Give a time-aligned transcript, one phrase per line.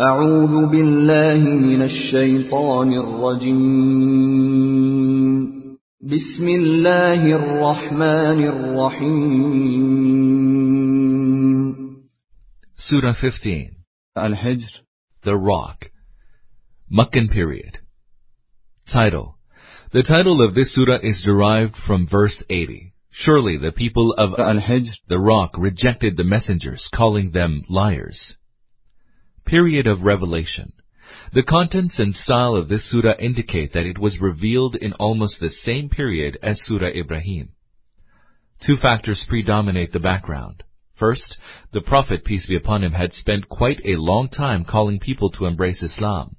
[0.00, 3.58] أعوذ بالله من الشيطان الرجيم
[6.00, 9.88] بسم الله الرحمن الرحيم
[12.78, 13.70] Surah 15
[14.16, 14.70] Al-Hijr,
[15.24, 15.90] The Rock
[16.88, 17.78] Meccan period
[18.92, 19.34] Title
[19.92, 22.92] The title of this surah is derived from verse 80.
[23.10, 28.36] Surely the people of Al-Hijr, the rock rejected the messengers, calling them liars.
[29.45, 30.73] Period of revelation.
[31.33, 35.49] The contents and style of this surah indicate that it was revealed in almost the
[35.49, 37.51] same period as Surah Ibrahim.
[38.65, 40.63] Two factors predominate the background.
[40.95, 41.37] First,
[41.71, 45.45] the Prophet, peace be upon him, had spent quite a long time calling people to
[45.45, 46.37] embrace Islam.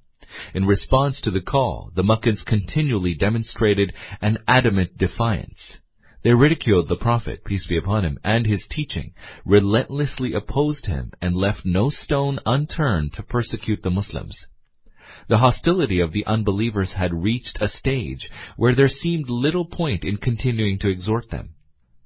[0.54, 5.78] In response to the call, the Meccans continually demonstrated an adamant defiance.
[6.24, 9.12] They ridiculed the Prophet, peace be upon him, and his teaching,
[9.44, 14.46] relentlessly opposed him, and left no stone unturned to persecute the Muslims.
[15.28, 20.16] The hostility of the unbelievers had reached a stage where there seemed little point in
[20.16, 21.50] continuing to exhort them.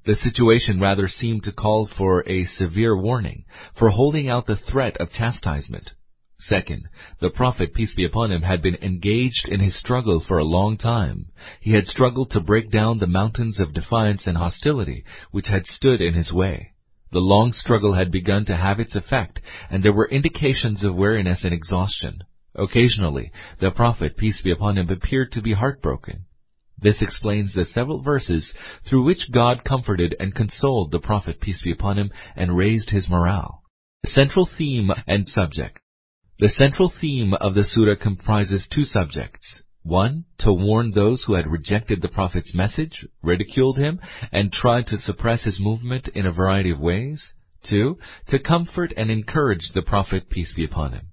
[0.04, 3.44] The situation rather seemed to call for a severe warning,
[3.78, 5.92] for holding out the threat of chastisement.
[6.40, 10.44] Second, the Prophet, peace be upon him, had been engaged in his struggle for a
[10.44, 11.32] long time.
[11.60, 16.00] He had struggled to break down the mountains of defiance and hostility which had stood
[16.00, 16.74] in his way.
[17.10, 21.42] The long struggle had begun to have its effect, and there were indications of weariness
[21.42, 22.22] and exhaustion.
[22.54, 26.26] Occasionally, the Prophet, peace be upon him, appeared to be heartbroken.
[26.80, 28.54] This explains the several verses
[28.88, 33.08] through which God comforted and consoled the Prophet, peace be upon him, and raised his
[33.10, 33.64] morale.
[34.04, 35.80] The central theme and subject.
[36.40, 39.60] The central theme of the surah comprises two subjects.
[39.82, 43.98] One, to warn those who had rejected the Prophet's message, ridiculed him,
[44.30, 47.34] and tried to suppress his movement in a variety of ways.
[47.64, 51.08] Two, to comfort and encourage the Prophet, peace be upon him.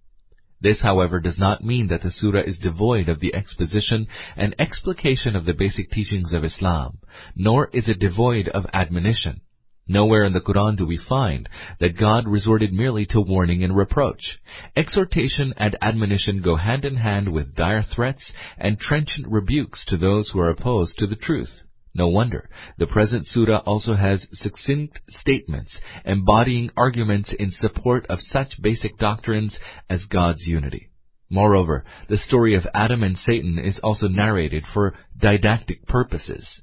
[0.61, 5.35] This, however, does not mean that the surah is devoid of the exposition and explication
[5.35, 6.99] of the basic teachings of Islam,
[7.35, 9.41] nor is it devoid of admonition.
[9.87, 11.47] Nowhere in the Quran do we find
[11.79, 14.39] that God resorted merely to warning and reproach.
[14.75, 20.29] Exhortation and admonition go hand in hand with dire threats and trenchant rebukes to those
[20.29, 21.61] who are opposed to the truth.
[21.93, 22.49] No wonder.
[22.79, 29.57] The present surah also has succinct statements embodying arguments in support of such basic doctrines
[29.87, 30.89] as God's unity.
[31.29, 36.61] Moreover, the story of Adam and Satan is also narrated for didactic purposes.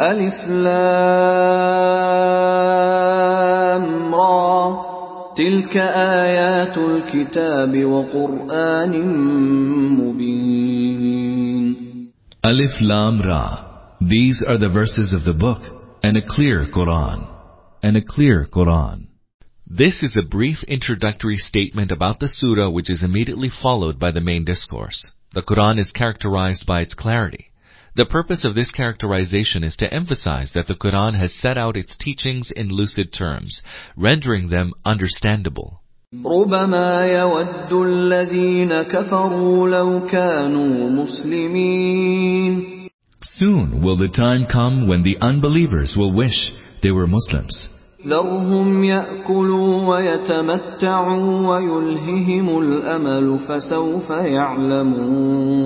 [0.00, 0.84] ألف لام
[4.14, 4.76] را
[5.36, 8.92] تلك آيات الكتاب وقرآن
[10.00, 11.30] مبين
[12.42, 13.66] Alif Lam Ra.
[14.00, 15.60] These are the verses of the book
[16.02, 17.26] and a clear Quran.
[17.82, 19.08] And a clear Quran.
[19.66, 24.22] This is a brief introductory statement about the surah which is immediately followed by the
[24.22, 25.10] main discourse.
[25.34, 27.50] The Quran is characterized by its clarity.
[27.96, 31.96] The purpose of this characterization is to emphasize that the Quran has set out its
[31.96, 33.62] teachings in lucid terms,
[33.96, 35.80] rendering them understandable.
[36.14, 42.80] ربما يود الذين كفروا لو كانوا مسلمين
[43.22, 47.68] Soon will the time come when the unbelievers will wish they were Muslims.
[48.06, 55.60] ذرهم يأكلوا ويتمتعوا ويلههم الأمل فسوف يعلمون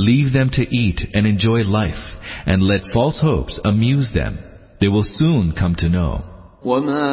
[0.00, 2.04] Leave them to eat and enjoy life,
[2.44, 4.38] and let false hopes amuse them.
[4.80, 6.24] They will soon come to know.
[6.64, 7.06] وما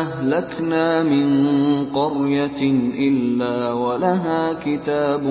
[0.00, 1.26] أهلكنا من
[1.86, 2.60] قرية
[3.08, 5.22] إلا ولها كتاب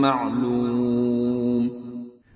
[0.00, 0.74] معلوم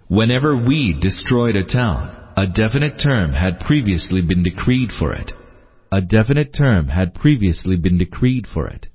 [0.08, 5.32] Whenever we destroyed a town, a definite term had previously been decreed for it.
[5.92, 8.86] A definite term had previously been decreed for it.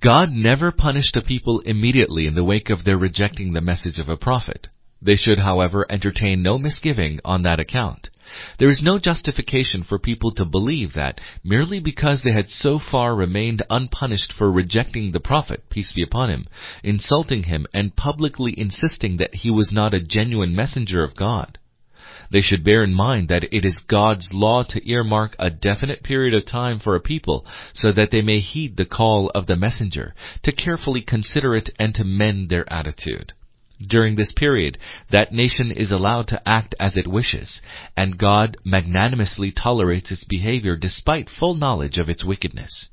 [0.00, 4.08] God never punished a people immediately in the wake of their rejecting the message of
[4.08, 4.68] a prophet.
[5.02, 8.08] They should, however, entertain no misgiving on that account.
[8.58, 13.14] There is no justification for people to believe that merely because they had so far
[13.14, 16.46] remained unpunished for rejecting the prophet, peace be upon him,
[16.82, 21.58] insulting him and publicly insisting that he was not a genuine messenger of God.
[22.30, 26.32] They should bear in mind that it is God's law to earmark a definite period
[26.32, 27.44] of time for a people
[27.74, 31.92] so that they may heed the call of the messenger, to carefully consider it and
[31.96, 33.32] to mend their attitude.
[33.84, 34.78] During this period,
[35.10, 37.60] that nation is allowed to act as it wishes,
[37.96, 42.90] and God magnanimously tolerates its behavior despite full knowledge of its wickedness.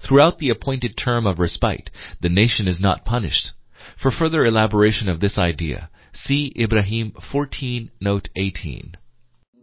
[0.00, 1.88] Throughout the appointed term of respite,
[2.20, 3.52] the nation is not punished.
[3.96, 5.88] For further elaboration of this idea,
[6.26, 8.96] See Ibrahim 14, note 18.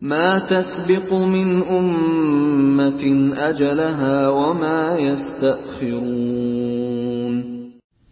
[0.01, 6.45] ما تسبق من أمة أجلها وما يستأخرون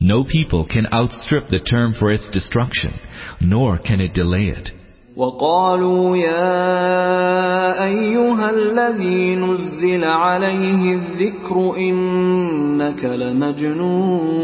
[0.01, 2.99] No people can outstrip the term for its destruction,
[3.39, 4.71] nor can it delay it.
[5.15, 14.43] وقالوا يا أيها الذي نزل عليه الذكر إنك لمجنون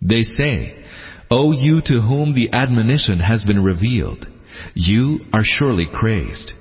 [0.00, 0.77] They say,
[1.30, 4.26] O you to whom the admonition has been revealed,
[4.72, 6.52] you are surely crazed.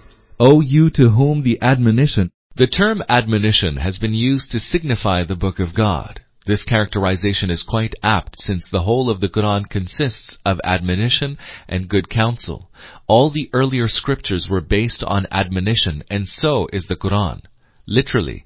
[0.41, 5.37] O you to whom the admonition The term admonition has been used to signify the
[5.37, 6.19] book of God.
[6.45, 11.37] This characterization is quite apt since the whole of the Quran consists of admonition
[11.69, 12.69] and good counsel.
[13.07, 17.39] All the earlier scriptures were based on admonition and so is the Quran.
[17.85, 18.45] Literally,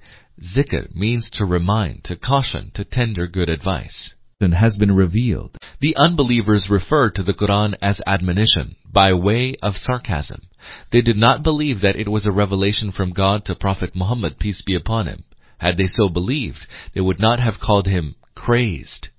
[0.55, 4.13] zikr means to remind, to caution, to tender good advice.
[4.41, 5.55] Has been revealed.
[5.81, 10.47] The unbelievers referred to the Quran as admonition by way of sarcasm.
[10.91, 14.63] They did not believe that it was a revelation from God to Prophet Muhammad, peace
[14.65, 15.25] be upon him.
[15.59, 16.65] Had they so believed,
[16.95, 19.09] they would not have called him crazed.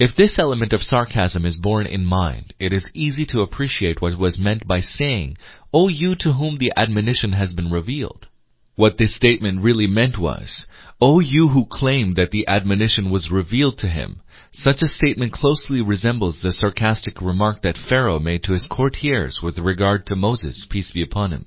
[0.00, 4.18] If this element of sarcasm is borne in mind, it is easy to appreciate what
[4.18, 5.36] was meant by saying,
[5.72, 8.26] O you to whom the admonition has been revealed.
[8.74, 10.66] What this statement really meant was,
[11.00, 14.22] O you who claim that the admonition was revealed to him,
[14.53, 19.57] such a statement closely resembles the sarcastic remark that Pharaoh made to his courtiers with
[19.59, 21.45] regard to Moses, peace be upon him.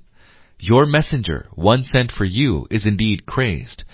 [0.58, 3.84] Your messenger, one sent for you, is indeed crazed.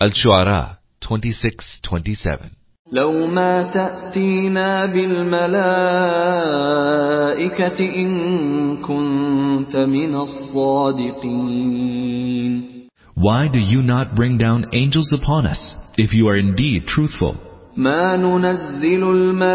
[0.00, 2.50] Al-Shu'ara 26:27.
[2.92, 5.48] لو ما تأتينا بالملائكة
[7.80, 11.58] إن كنت من الصادقين
[13.14, 17.36] Why do you not bring down angels upon us, if you are indeed truthful?
[17.78, 19.48] ما ننزل الملائكة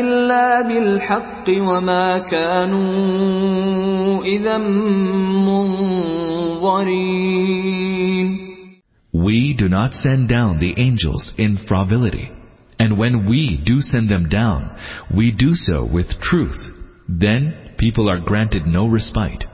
[0.00, 4.58] إلا بالحق وما كانوا إذا
[5.48, 7.16] منظرين
[9.12, 12.30] We do not send down the angels in frivolity.
[12.78, 14.70] And when we do send them down,
[15.16, 16.60] we do so with truth.
[17.08, 19.44] Then people are granted no respite.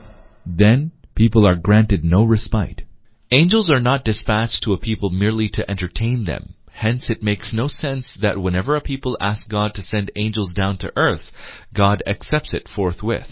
[0.45, 2.83] Then people are granted no respite.
[3.30, 6.54] Angels are not dispatched to a people merely to entertain them.
[6.72, 10.78] Hence it makes no sense that whenever a people ask God to send angels down
[10.78, 11.30] to earth,
[11.74, 13.28] God accepts it forthwith.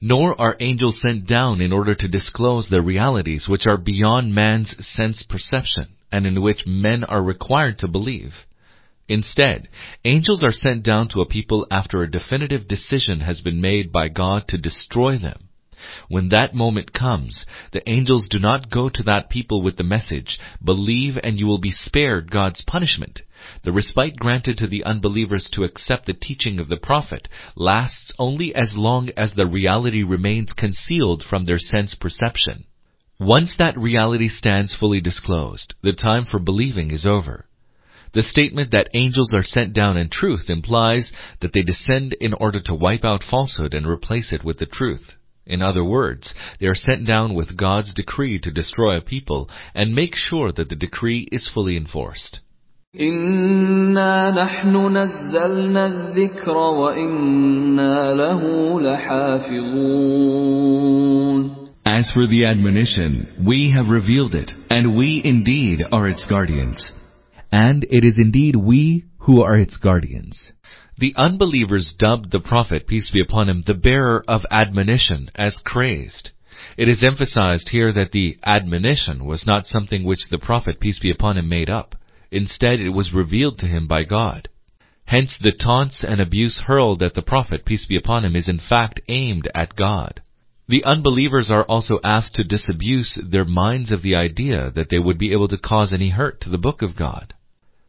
[0.00, 4.74] Nor are angels sent down in order to disclose the realities which are beyond man's
[4.84, 8.32] sense perception, and in which men are required to believe.
[9.08, 9.68] Instead,
[10.04, 14.08] angels are sent down to a people after a definitive decision has been made by
[14.08, 15.47] God to destroy them.
[16.08, 20.38] When that moment comes, the angels do not go to that people with the message,
[20.64, 23.22] believe and you will be spared God's punishment.
[23.62, 28.54] The respite granted to the unbelievers to accept the teaching of the Prophet lasts only
[28.54, 32.64] as long as the reality remains concealed from their sense perception.
[33.20, 37.46] Once that reality stands fully disclosed, the time for believing is over.
[38.14, 42.60] The statement that angels are sent down in truth implies that they descend in order
[42.60, 45.17] to wipe out falsehood and replace it with the truth.
[45.47, 49.93] In other words, they are sent down with God's decree to destroy a people and
[49.93, 52.39] make sure that the decree is fully enforced.
[52.99, 60.33] إنا نحن نزلنا الذكر وإنا له لحافظون
[61.85, 66.93] As for the admonition, we have revealed it, and we indeed are its guardians.
[67.51, 70.53] And it is indeed we who are its guardians.
[70.98, 76.30] The unbelievers dubbed the Prophet, peace be upon him, the bearer of admonition as crazed.
[76.76, 81.12] It is emphasized here that the admonition was not something which the Prophet, peace be
[81.12, 81.94] upon him, made up.
[82.32, 84.48] Instead, it was revealed to him by God.
[85.04, 88.58] Hence, the taunts and abuse hurled at the Prophet, peace be upon him, is in
[88.58, 90.20] fact aimed at God.
[90.66, 95.16] The unbelievers are also asked to disabuse their minds of the idea that they would
[95.16, 97.34] be able to cause any hurt to the Book of God.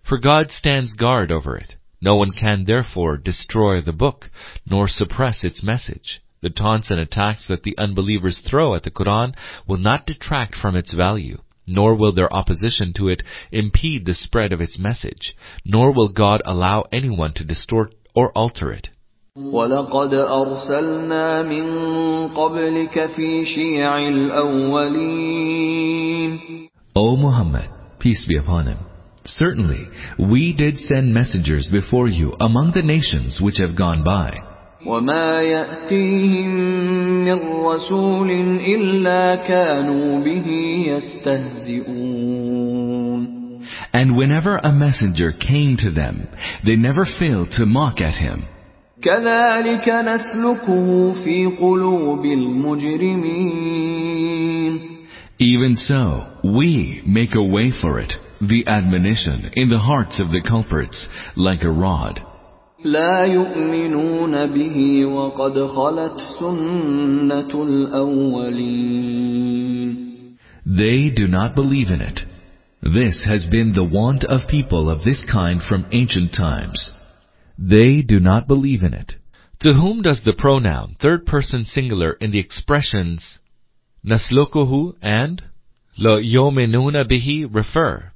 [0.07, 1.75] For God stands guard over it.
[2.00, 4.30] No one can therefore destroy the book,
[4.68, 6.20] nor suppress its message.
[6.42, 9.34] The taunts and attacks that the unbelievers throw at the Quran
[9.66, 14.52] will not detract from its value, nor will their opposition to it impede the spread
[14.52, 18.88] of its message, nor will God allow anyone to distort or alter it.
[19.36, 25.54] ولقد أرسلنا من قبلك في شيع الأولين
[26.94, 28.78] O Muhammad, peace be upon him,
[29.28, 29.88] certainly
[30.18, 34.30] we did send messengers before you among the nations which have gone by.
[34.86, 36.50] وما يأتيهم
[37.24, 40.46] من رسول إلا كانوا به
[40.88, 42.54] يستهزئون
[43.94, 46.26] And whenever a messenger came to them,
[46.66, 48.44] they never failed to mock at him.
[49.02, 53.74] كذلك نسلكه في قلوب المجرمين
[55.40, 60.42] Even so, we make a way for it, the admonition, in the hearts of the
[60.46, 62.20] culprits, like a rod.
[62.84, 69.04] لا يؤمنون به وقد خلت سنة الأولين
[70.66, 72.20] They do not believe in it.
[72.82, 76.90] This has been the want of people of this kind from ancient times.
[77.58, 79.12] They do not believe in it.
[79.60, 83.38] To whom does the pronoun third person singular in the expressions
[84.04, 85.42] naslukuhu and
[85.96, 88.12] la yomenuna bihi refer?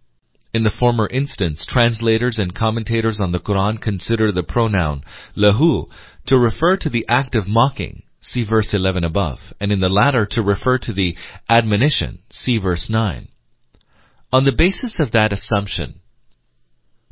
[0.54, 5.02] In the former instance, translators and commentators on the Quran consider the pronoun
[5.36, 5.88] lahu
[6.28, 10.28] to refer to the act of mocking, see verse 11 above, and in the latter
[10.28, 11.18] to refer to the
[11.50, 13.30] admonition, see verse 9.
[14.32, 16.02] On the basis of that assumption,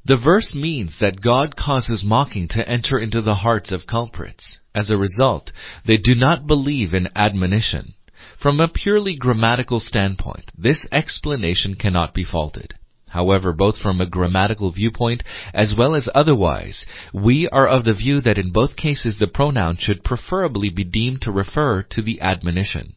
[0.06, 4.60] the verse means that God causes mocking to enter into the hearts of culprits.
[4.74, 5.52] As a result,
[5.86, 7.96] they do not believe in admonition.
[8.40, 12.76] From a purely grammatical standpoint, this explanation cannot be faulted.
[13.12, 18.22] However, both from a grammatical viewpoint as well as otherwise, we are of the view
[18.22, 22.96] that in both cases the pronoun should preferably be deemed to refer to the admonition.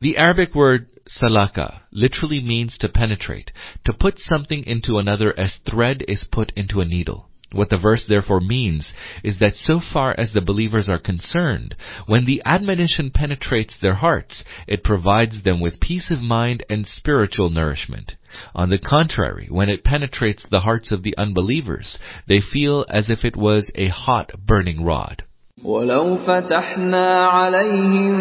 [0.00, 3.50] The Arabic word salaka literally means to penetrate,
[3.86, 7.30] to put something into another as thread is put into a needle.
[7.53, 8.93] What the verse therefore means
[9.25, 14.45] is that so far as the believers are concerned, when the admonition penetrates their hearts,
[14.67, 18.15] it provides them with peace of mind and spiritual nourishment.
[18.55, 23.25] On the contrary, when it penetrates the hearts of the unbelievers, they feel as if
[23.25, 25.23] it was a hot burning rod.
[25.63, 28.13] ولو فتحنا عليهم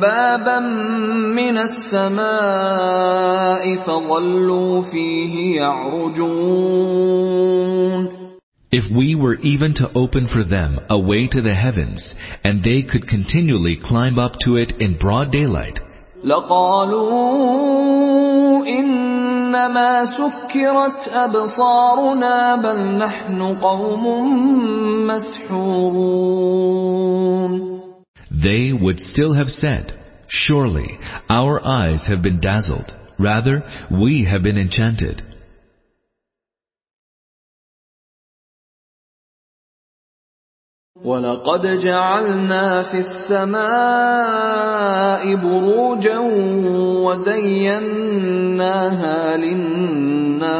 [0.00, 0.60] بابا
[1.34, 2.26] من السماء
[3.86, 7.08] فظلوا فيه يعرجون
[8.72, 12.82] If we were even to open for them a way to the heavens, and they
[12.82, 15.80] could continually climb up to it in broad daylight,
[16.24, 17.06] لقالوا
[18.66, 24.06] إنما سكرت أبصارنا بل نحن قوم
[25.06, 26.58] مسحورون
[28.30, 29.92] they would still have said,
[30.28, 30.98] Surely
[31.28, 32.92] our eyes have been dazzled.
[33.18, 35.22] Rather, we have been enchanted.
[41.04, 43.64] ولقد جعلنا في السماء
[45.36, 46.18] بروجا
[47.06, 47.76] وزيناها
[49.36, 50.58] للناظرين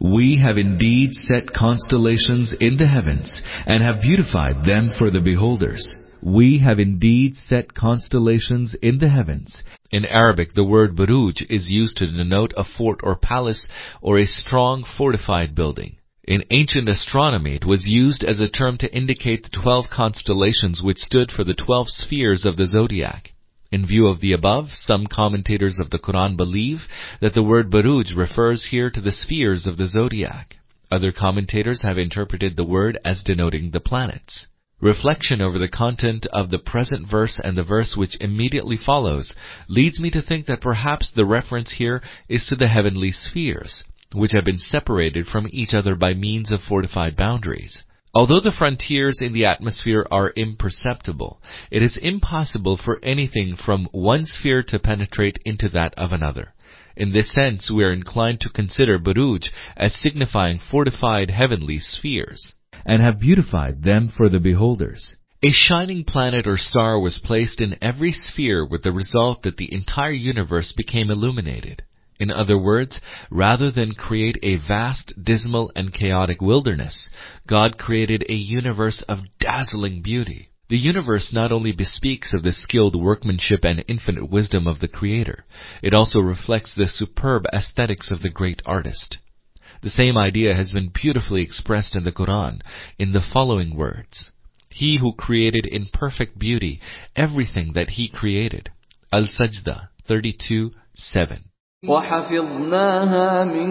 [0.00, 5.84] We have indeed set constellations in the heavens and have beautified them for the beholders.
[6.22, 9.62] We have indeed set constellations in the heavens.
[9.90, 13.68] In Arabic, the word buruj is used to denote a fort or palace
[14.00, 15.98] or a strong fortified building.
[16.25, 20.99] In ancient astronomy, it was used as a term to indicate the twelve constellations which
[20.99, 23.33] stood for the twelve spheres of the zodiac.
[23.73, 26.87] In view of the above, some commentators of the Quran believe
[27.19, 30.55] that the word Buruj refers here to the spheres of the zodiac.
[30.89, 34.47] Other commentators have interpreted the word as denoting the planets.
[34.79, 39.35] Reflection over the content of the present verse and the verse which immediately follows
[39.67, 44.31] leads me to think that perhaps the reference here is to the heavenly spheres which
[44.33, 47.83] have been separated from each other by means of fortified boundaries.
[48.15, 51.41] Although the frontiers in the atmosphere are imperceptible,
[51.71, 56.53] it is impossible for anything from one sphere to penetrate into that of another.
[56.95, 62.53] In this sense, we are inclined to consider Buruj as signifying fortified heavenly spheres,
[62.85, 65.17] and have beautified them for the beholders.
[65.41, 69.73] A shining planet or star was placed in every sphere with the result that the
[69.73, 71.81] entire universe became illuminated.
[72.23, 77.09] In other words, rather than create a vast, dismal, and chaotic wilderness,
[77.47, 80.47] God created a universe of dazzling beauty.
[80.69, 85.43] The universe not only bespeaks of the skilled workmanship and infinite wisdom of the Creator,
[85.81, 89.17] it also reflects the superb aesthetics of the great artist.
[89.81, 92.61] The same idea has been beautifully expressed in the Quran
[92.97, 94.31] in the following words.
[94.69, 96.79] He who created in perfect beauty
[97.17, 98.69] everything that He created.
[99.11, 101.49] Al-Sajda 32, 7.
[101.88, 103.70] وحفظناها من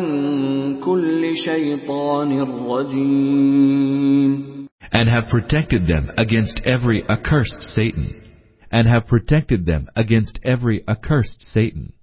[0.79, 4.57] كل شيطان رجيم
[4.91, 8.23] and have protected them against every accursed Satan.
[8.71, 11.93] And have protected them against every accursed Satan.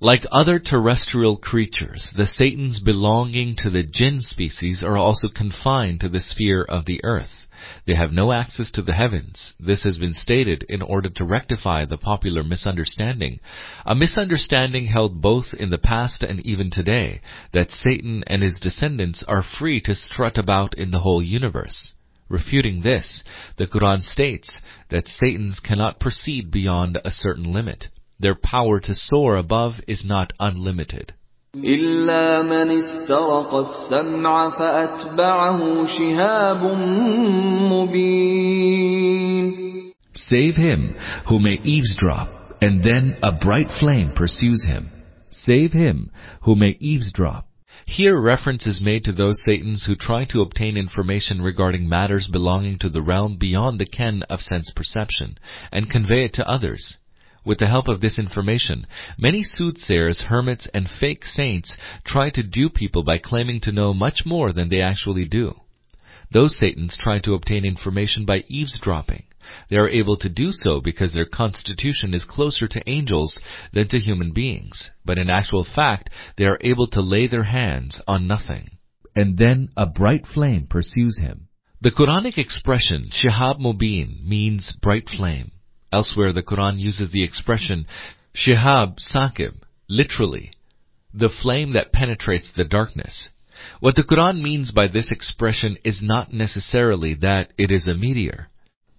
[0.00, 6.08] Like other terrestrial creatures, the Satans belonging to the jinn species are also confined to
[6.08, 7.41] the sphere of the earth.
[7.85, 9.55] They have no access to the heavens.
[9.59, 13.41] This has been stated in order to rectify the popular misunderstanding,
[13.85, 17.19] a misunderstanding held both in the past and even today,
[17.51, 21.93] that Satan and his descendants are free to strut about in the whole universe.
[22.29, 23.23] Refuting this,
[23.57, 27.89] the Quran states that Satans cannot proceed beyond a certain limit.
[28.17, 31.13] Their power to soar above is not unlimited.
[31.56, 36.62] إلا من استرق السمع فأتبعه شهاب
[37.72, 39.18] مبين
[40.14, 40.94] Save him
[41.28, 42.28] who may eavesdrop,
[42.60, 44.90] and then a bright flame pursues him.
[45.30, 46.10] Save him
[46.42, 47.46] who may eavesdrop.
[47.86, 52.78] Here reference is made to those Satans who try to obtain information regarding matters belonging
[52.80, 55.38] to the realm beyond the ken of sense perception,
[55.72, 56.98] and convey it to others.
[57.45, 62.75] With the help of this information, many soothsayers, hermits, and fake saints try to dupe
[62.75, 65.55] people by claiming to know much more than they actually do.
[66.31, 69.23] Those Satans try to obtain information by eavesdropping.
[69.69, 73.39] They are able to do so because their constitution is closer to angels
[73.73, 78.01] than to human beings, but in actual fact, they are able to lay their hands
[78.07, 78.77] on nothing.
[79.15, 81.49] And then a bright flame pursues him.
[81.81, 85.51] The Quranic expression Shihab Mubin means bright flame.
[85.93, 87.85] Elsewhere, the Quran uses the expression
[88.35, 90.51] Shihab Sakib, literally,
[91.13, 93.29] the flame that penetrates the darkness.
[93.79, 98.49] What the Quran means by this expression is not necessarily that it is a meteor.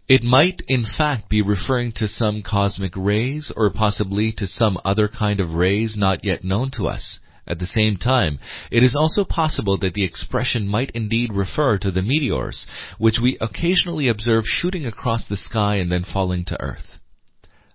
[0.07, 5.09] It might in fact be referring to some cosmic rays or possibly to some other
[5.09, 7.19] kind of rays not yet known to us.
[7.47, 8.39] At the same time,
[8.71, 12.67] it is also possible that the expression might indeed refer to the meteors,
[12.99, 16.99] which we occasionally observe shooting across the sky and then falling to earth.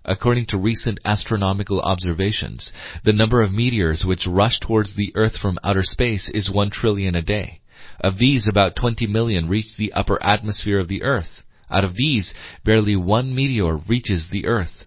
[0.04, 2.72] According to recent astronomical observations,
[3.04, 7.14] the number of meteors which rush towards the earth from outer space is 1 trillion
[7.14, 7.60] a day.
[8.00, 11.42] Of these, about 20 million reach the upper atmosphere of the earth.
[11.70, 12.34] Out of these,
[12.64, 14.84] barely one meteor reaches the earth.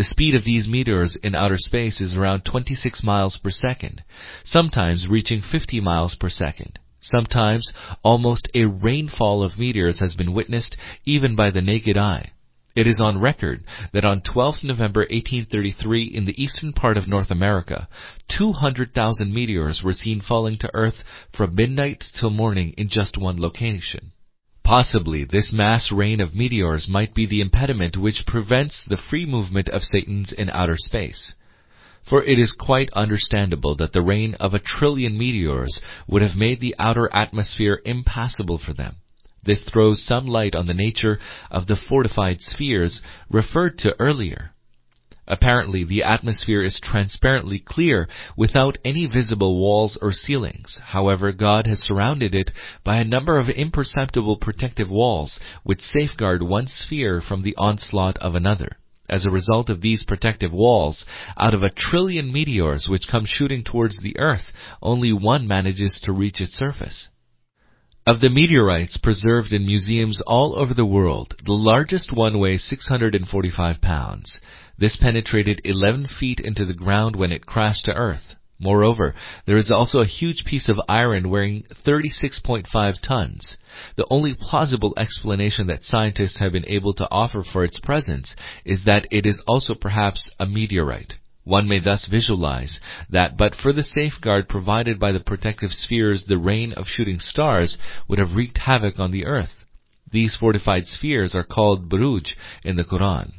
[0.00, 4.02] The speed of these meteors in outer space is around 26 miles per second,
[4.42, 6.78] sometimes reaching 50 miles per second.
[7.00, 7.70] Sometimes
[8.02, 12.30] almost a rainfall of meteors has been witnessed even by the naked eye.
[12.74, 17.30] It is on record that on 12th November 1833 in the eastern part of North
[17.30, 17.86] America,
[18.38, 24.12] 200,000 meteors were seen falling to earth from midnight till morning in just one location.
[24.70, 29.68] Possibly this mass rain of meteors might be the impediment which prevents the free movement
[29.68, 31.34] of Satans in outer space.
[32.08, 36.60] For it is quite understandable that the rain of a trillion meteors would have made
[36.60, 38.98] the outer atmosphere impassable for them.
[39.42, 41.18] This throws some light on the nature
[41.50, 44.52] of the fortified spheres referred to earlier.
[45.30, 50.76] Apparently, the atmosphere is transparently clear without any visible walls or ceilings.
[50.82, 52.50] However, God has surrounded it
[52.82, 58.34] by a number of imperceptible protective walls which safeguard one sphere from the onslaught of
[58.34, 58.78] another.
[59.08, 63.62] As a result of these protective walls, out of a trillion meteors which come shooting
[63.62, 67.08] towards the earth, only one manages to reach its surface.
[68.04, 73.80] Of the meteorites preserved in museums all over the world, the largest one weighs 645
[73.80, 74.40] pounds.
[74.80, 78.32] This penetrated 11 feet into the ground when it crashed to Earth.
[78.58, 79.14] Moreover,
[79.46, 83.56] there is also a huge piece of iron weighing 36.5 tons.
[83.96, 88.84] The only plausible explanation that scientists have been able to offer for its presence is
[88.86, 91.14] that it is also perhaps a meteorite.
[91.44, 92.78] One may thus visualize
[93.10, 97.76] that but for the safeguard provided by the protective spheres the rain of shooting stars
[98.08, 99.64] would have wreaked havoc on the earth.
[100.10, 103.32] These fortified spheres are called buruj in the Quran.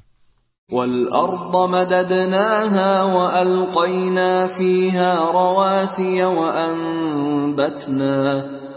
[0.72, 7.86] والأرض مددناها وألقينا فيها رواسي وأنبتنا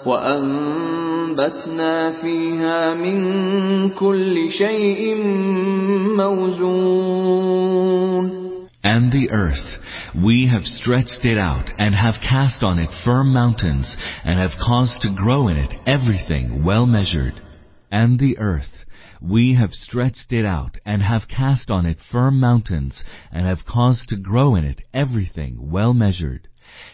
[0.06, 1.62] وأنبتنا
[2.22, 5.16] فيها من كل شيء
[6.18, 7.60] موزون
[8.84, 9.80] And the earth,
[10.24, 13.94] we have stretched it out and have cast on it firm mountains
[14.24, 17.34] and have caused to grow in it everything well measured.
[17.92, 18.83] And the earth,
[19.29, 24.09] we have stretched it out and have cast on it firm mountains and have caused
[24.09, 26.47] to grow in it everything well measured.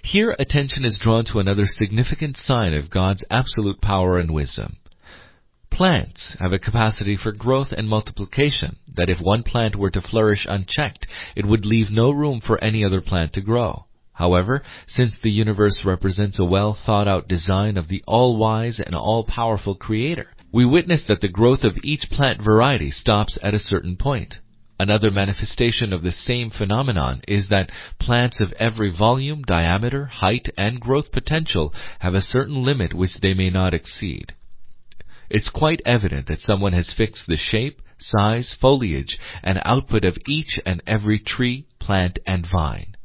[0.02, 4.76] Here attention is drawn to another significant sign of God's absolute power and wisdom.
[5.70, 10.46] Plants have a capacity for growth and multiplication that if one plant were to flourish
[10.48, 13.86] unchecked, it would leave no room for any other plant to grow.
[14.12, 19.76] However, since the universe represents a well thought out design of the all-wise and all-powerful
[19.76, 24.34] creator, we witness that the growth of each plant variety stops at a certain point.
[24.78, 30.80] Another manifestation of the same phenomenon is that plants of every volume, diameter, height, and
[30.80, 34.32] growth potential have a certain limit which they may not exceed.
[35.28, 40.58] It's quite evident that someone has fixed the shape, size, foliage, and output of each
[40.64, 42.96] and every tree, plant, and vine.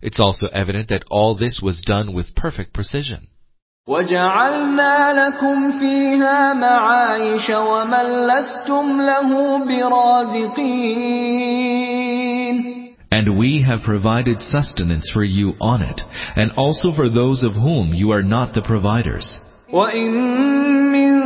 [0.00, 3.26] It's also evident that all this was done with perfect precision.
[3.88, 11.36] وجعلنا لكم فيها معايش ومن لستم له برازقين
[13.12, 16.00] And we have provided sustenance for you on it,
[16.34, 19.26] and also for those of whom you are not the providers.
[19.72, 20.12] وإن
[20.92, 21.22] من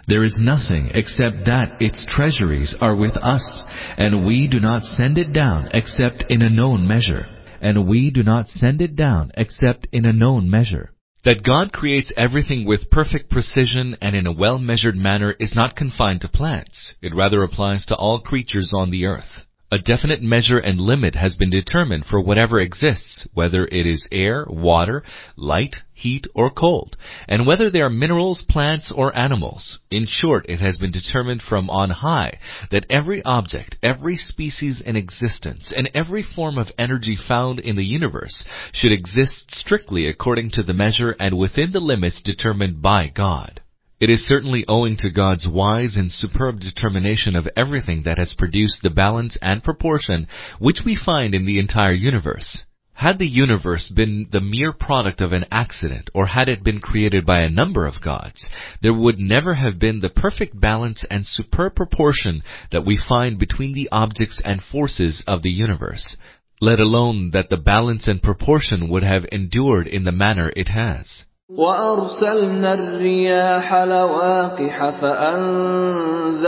[0.08, 3.64] There is nothing except that its treasuries are with us,
[3.96, 7.28] and we do not send it down except in a known measure.
[7.62, 10.90] And we do not send it down except in a known measure.
[11.26, 16.22] That God creates everything with perfect precision and in a well-measured manner is not confined
[16.22, 16.96] to plants.
[17.04, 19.46] It rather applies to all creatures on the earth.
[19.73, 24.45] A definite measure and limit has been determined for whatever exists, whether it is air,
[24.49, 25.03] water,
[25.37, 26.97] light, heat, or cold,
[27.29, 29.79] and whether they are minerals, plants, or animals.
[29.91, 32.39] In short, it has been determined from on high
[32.71, 37.85] that every object, every species in existence, and every form of energy found in the
[37.85, 43.61] universe should exist strictly according to the measure and within the limits determined by God.
[44.01, 48.83] It is certainly owing to God's wise and superb determination of everything that has produced
[48.83, 50.27] the balance and proportion
[50.59, 52.65] which we find in the entire universe.
[52.95, 57.27] Had the universe been the mere product of an accident, or had it been created
[57.27, 58.47] by a number of gods,
[58.83, 63.75] there would never have been the perfect balance and superb proportion that we find between
[63.75, 66.17] the objects and forces of the universe,
[66.61, 71.25] let alone that the balance and proportion would have endured in the manner it has.
[71.51, 76.41] وأرسلنا الرياح لواقح فأنزلنا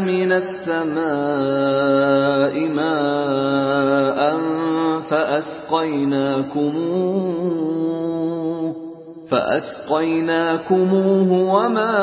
[0.00, 1.04] من السماء
[2.68, 4.38] ماء
[5.10, 6.64] فأسقيناكموه
[9.30, 11.96] فأسقيناكموه وما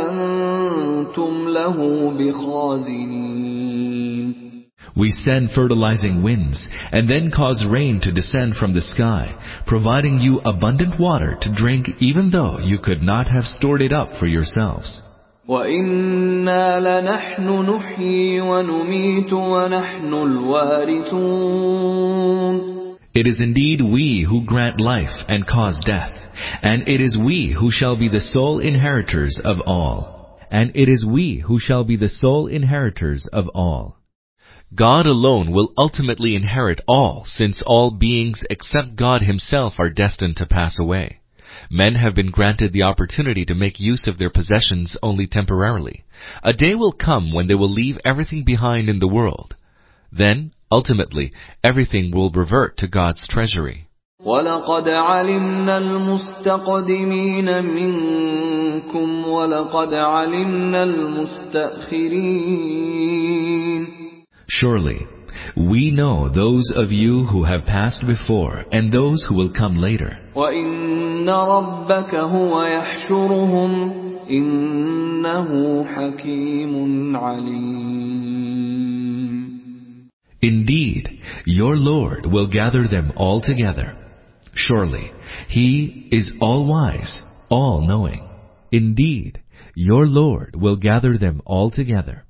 [0.00, 1.76] أنتم له
[2.18, 3.71] بخازنين
[4.95, 9.35] We send fertilizing winds and then cause rain to descend from the sky,
[9.67, 14.09] providing you abundant water to drink even though you could not have stored it up
[14.19, 15.01] for yourselves.
[15.47, 21.67] وإنا لنحن نحيي ونميت ونحن الوارثون
[23.13, 26.13] It is indeed we who grant life and cause death,
[26.61, 30.37] and it is we who shall be the sole inheritors of all.
[30.51, 33.97] And it is we who shall be the sole inheritors of all.
[34.75, 40.45] God alone will ultimately inherit all, since all beings except God himself are destined to
[40.45, 41.21] pass away.
[41.71, 46.03] Men have been granted the opportunity to make use of their possessions only temporarily.
[46.43, 49.55] A day will come when they will leave everything behind in the world.
[50.11, 51.31] Then, ultimately,
[51.63, 53.87] everything will revert to God's treasury.
[54.19, 62.27] ولقد علمنا المستقدمين منكم ولقد علمنا المستأخرين
[64.48, 65.06] Surely,
[65.56, 70.18] we know those of you who have passed before and those who will come later.
[80.42, 83.96] Indeed, your Lord will gather them all together.
[84.54, 85.12] Surely,
[85.48, 88.28] He is all-wise, all-knowing.
[88.70, 89.40] Indeed,
[89.74, 92.24] your Lord will gather them all together.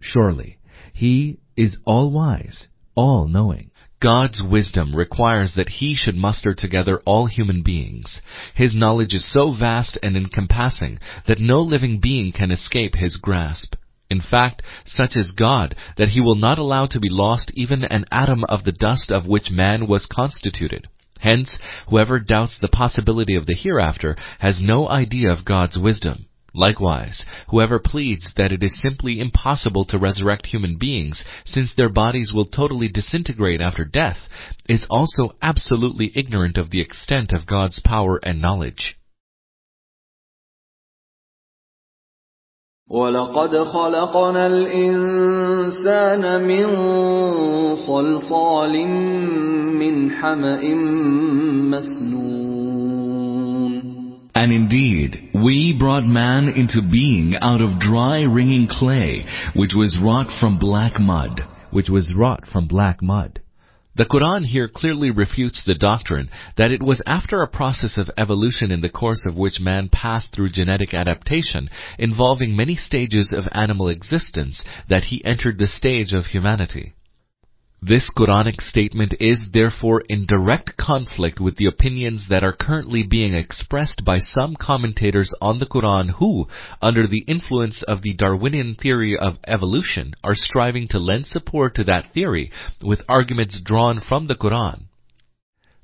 [0.00, 0.58] Surely,
[0.92, 3.70] He is all-wise, all-knowing.
[4.00, 8.22] God's wisdom requires that He should muster together all human beings.
[8.54, 13.74] His knowledge is so vast and encompassing that no living being can escape His grasp.
[14.08, 18.04] In fact, such is God that He will not allow to be lost even an
[18.12, 20.86] atom of the dust of which man was constituted.
[21.18, 21.58] Hence,
[21.90, 26.27] whoever doubts the possibility of the hereafter has no idea of God's wisdom.
[26.57, 32.31] Likewise, whoever pleads that it is simply impossible to resurrect human beings since their bodies
[32.31, 34.17] will totally disintegrate after death
[34.69, 38.95] is also absolutely ignorant of the extent of God's power and knowledge.
[42.89, 46.65] ولقد خلقنا الإنسان من
[47.87, 48.87] صلصال
[49.79, 50.61] من حمأ
[51.71, 52.56] مسنون
[54.38, 60.28] and indeed, we brought man into being out of dry ringing clay, which was wrought
[60.38, 61.40] from black mud,
[61.72, 63.40] which was wrought from black mud.
[63.96, 68.70] The Quran here clearly refutes the doctrine that it was after a process of evolution
[68.70, 73.88] in the course of which man passed through genetic adaptation involving many stages of animal
[73.88, 76.94] existence that he entered the stage of humanity.
[77.80, 83.34] This Quranic statement is therefore in direct conflict with the opinions that are currently being
[83.34, 86.48] expressed by some commentators on the Quran who,
[86.82, 91.84] under the influence of the Darwinian theory of evolution, are striving to lend support to
[91.84, 92.50] that theory
[92.82, 94.86] with arguments drawn from the Quran.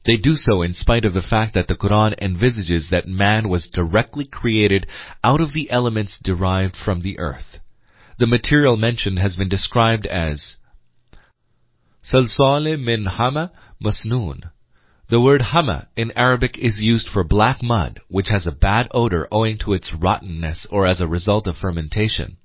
[0.04, 3.68] They do so in spite of the fact that the Quran envisages that man was
[3.72, 4.88] directly created
[5.22, 7.60] out of the elements derived from the earth.
[8.18, 10.56] The material mentioned has been described as
[12.04, 13.50] Salsale min hama
[13.82, 14.50] masnoon.
[15.08, 19.26] The word hama in Arabic is used for black mud, which has a bad odor
[19.32, 22.36] owing to its rottenness or as a result of fermentation.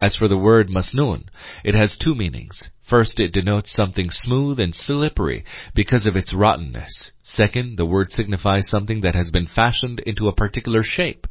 [0.00, 1.24] As for the word masnoon,
[1.64, 2.70] it has two meanings.
[2.88, 7.12] First, it denotes something smooth and slippery because of its rottenness.
[7.22, 11.26] Second, the word signifies something that has been fashioned into a particular shape.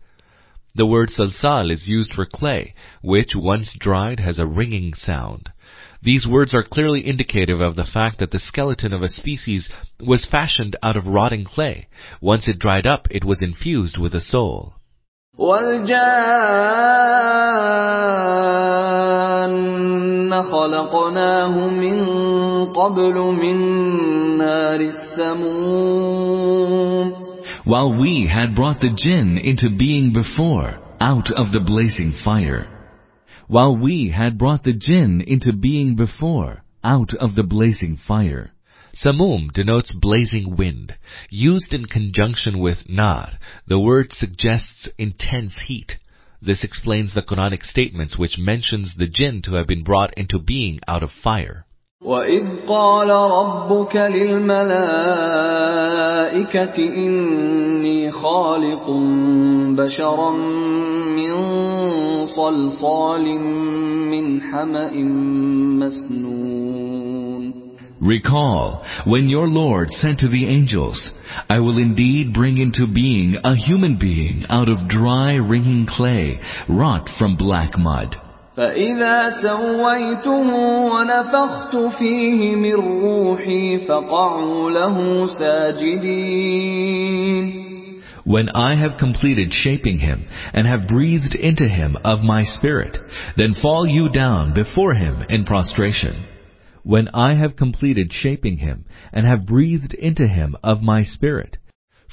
[0.76, 5.50] The word salsal is used for clay, which, once dried, has a ringing sound.
[6.03, 10.25] These words are clearly indicative of the fact that the skeleton of a species was
[10.25, 11.87] fashioned out of rotting clay.
[12.21, 14.75] Once it dried up, it was infused with a soul.
[15.39, 15.93] والجان
[20.43, 22.07] خلقناه من
[22.73, 23.57] قبل من
[24.39, 26.33] نار السموم
[27.65, 32.67] While we had brought the jinn into being before, out of the blazing fire.
[33.49, 38.53] While we had brought the jinn into being before, out of the blazing fire.
[38.95, 40.95] Samum denotes blazing wind.
[41.31, 43.31] Used in conjunction with nar,
[43.67, 45.99] the word suggests intense heat.
[46.43, 50.81] This explains the Quranic statements which mentions the jinn to have been brought into being
[50.87, 51.65] out of fire.
[52.05, 54.57] وإذ قال ربك للملائكة
[56.77, 58.91] إني خالق
[59.77, 60.33] بشرا
[61.17, 61.33] من
[62.27, 63.25] صلصال
[64.11, 64.93] من حمأ
[65.81, 66.73] مسنون
[68.03, 71.13] Recall, when your Lord said to the angels,
[71.49, 77.09] I will indeed bring into being a human being out of dry ringing clay, wrought
[77.17, 78.17] from black mud.
[78.57, 80.55] فإذا سويته
[80.93, 86.93] ونفخت فيه من روحي فقعوا له ساجدين
[88.28, 92.98] when I have completed shaping him and have breathed into him of my spirit,
[93.38, 96.26] then fall you down before him in prostration.
[96.84, 101.58] When I have completed shaping him and have breathed into him of my spirit,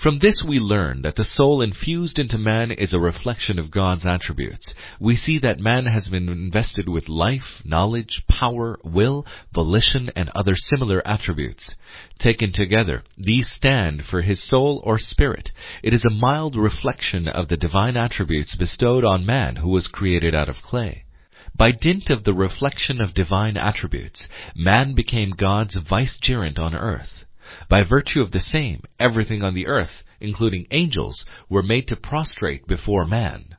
[0.02, 4.04] From this we learn that the soul infused into man is a reflection of God's
[4.04, 4.74] attributes.
[4.98, 10.56] We see that man has been invested with life, knowledge, power, will, volition, and other
[10.56, 11.76] similar attributes.
[12.18, 15.50] Taken together, these stand for his soul or spirit.
[15.82, 20.34] It is a mild reflection of the divine attributes bestowed on man who was created
[20.34, 21.04] out of clay.
[21.56, 27.23] By dint of the reflection of divine attributes, man became God's vicegerent on earth.
[27.68, 32.66] By virtue of the same, everything on the earth, including angels, were made to prostrate
[32.66, 33.56] before man.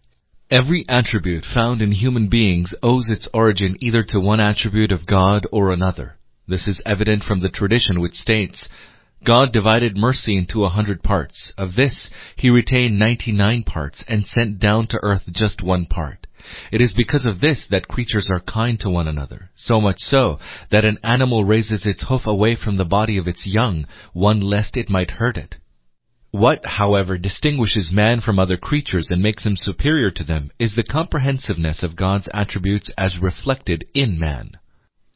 [0.52, 5.48] Every attribute found in human beings owes its origin either to one attribute of God
[5.52, 6.18] or another.
[6.48, 8.70] This is evident from the tradition which states,
[9.26, 11.52] God divided mercy into a hundred parts.
[11.58, 16.25] Of this, he retained ninety-nine parts and sent down to earth just one part.
[16.72, 20.40] It is because of this that creatures are kind to one another, so much so
[20.72, 24.78] that an animal raises its hoof away from the body of its young, one lest
[24.78, 25.56] it might hurt it.
[26.32, 30.84] What, however, distinguishes man from other creatures and makes him superior to them is the
[30.84, 34.58] comprehensiveness of God's attributes as reflected in man.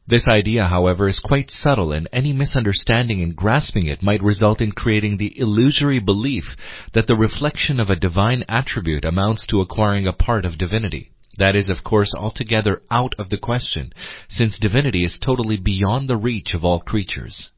[0.06, 4.72] This idea, however, is quite subtle and any misunderstanding in grasping it might result in
[4.72, 6.56] creating the illusory belief
[6.94, 11.12] that the reflection of a divine attribute amounts to acquiring a part of divinity.
[11.37, 13.91] That is, of course, altogether out of the question,
[14.29, 17.51] since divinity is totally beyond the reach of all creatures.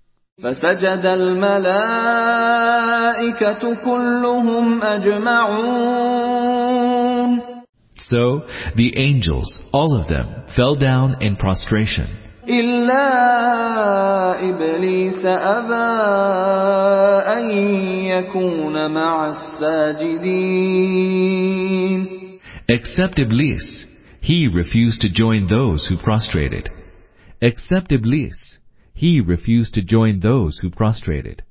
[0.43, 2.05] فسجد الملائكة
[3.75, 6.27] كلهم أجمعون
[8.09, 8.41] So
[8.75, 12.07] the angels, all of them, fell down in prostration,
[12.49, 13.09] إلا
[14.49, 15.73] إبليس أبى
[17.37, 17.49] أن
[18.05, 20.67] يكون مع الساجدين
[22.67, 23.85] except Iblis.
[24.21, 26.69] He refused to join those who prostrated.
[27.41, 28.59] Except Iblis.
[28.93, 31.43] He refused to join those who prostrated.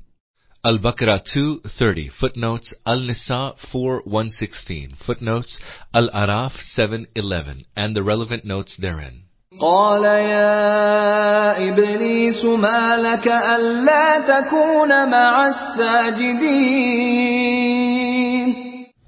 [0.65, 5.61] Al-Baqarah 2:30 footnotes Al-Nisa 4:116 footnotes
[5.95, 9.23] Al-Araf 7:11 and the relevant notes therein.
[9.61, 16.57] قال يا إبليس ما لك ألا تكون مع الساجدين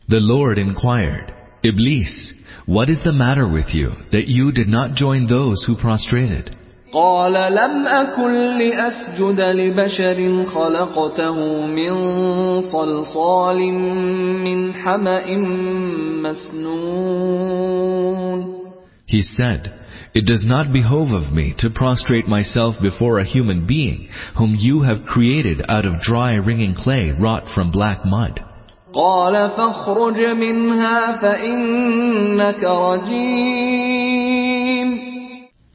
[0.09, 1.32] The Lord inquired,
[1.65, 2.34] Iblis,
[2.65, 6.56] what is the matter with you that you did not join those who prostrated?
[6.93, 11.91] قال لم أكن لأسجد لبشر خلقته من
[12.62, 13.58] صلصال
[14.43, 15.38] من حمأ
[16.21, 17.73] مسنون
[19.08, 19.73] He said,
[20.13, 24.82] It does not behove of me to prostrate myself before a human being whom you
[24.82, 28.41] have created out of dry ringing clay wrought from black mud.
[28.93, 33.99] قال فاخرج منها فإنك رجيم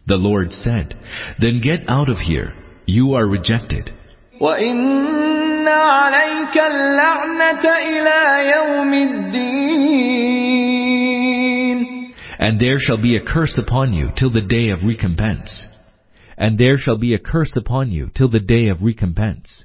[0.05, 0.95] The Lord said,
[1.39, 2.53] Then get out of here.
[2.85, 3.91] You are rejected.
[4.41, 10.33] وإن عليك اللعنة إلى يوم الدين
[12.39, 15.67] And there shall be a curse upon you till the day of recompense.
[16.37, 19.63] And there shall be a curse upon you till the day of recompense.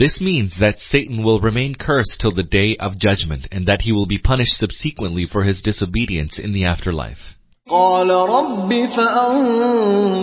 [0.00, 3.92] This means that Satan will remain cursed till the day of judgment, and that he
[3.92, 7.36] will be punished subsequently for his disobedience in the afterlife.
[7.68, 10.16] قال رب فأنظرني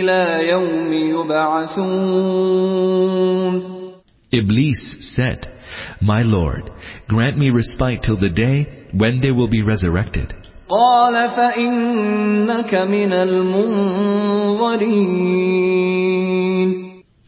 [0.00, 2.14] إلى يوم يبعثون
[4.32, 5.46] Iblis said,
[6.00, 6.70] My Lord,
[7.08, 10.32] grant me respite till the day when they will be resurrected.
[10.68, 14.54] قال فإنك من المنظرين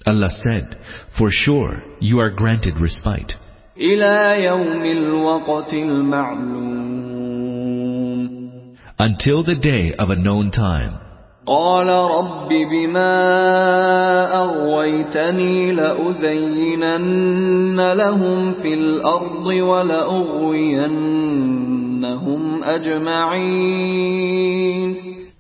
[0.07, 0.77] Allah said,
[1.19, 3.37] For sure, you are granted respite.
[3.81, 6.77] إلى يوم الوقت المعلوم
[8.99, 10.95] Until the day of a known time.
[11.47, 13.15] قال رب بما
[14.35, 17.13] أغويتني لأزينن
[17.93, 19.47] لهم في الأرض
[21.07, 24.17] ولأغوينهم أجمعين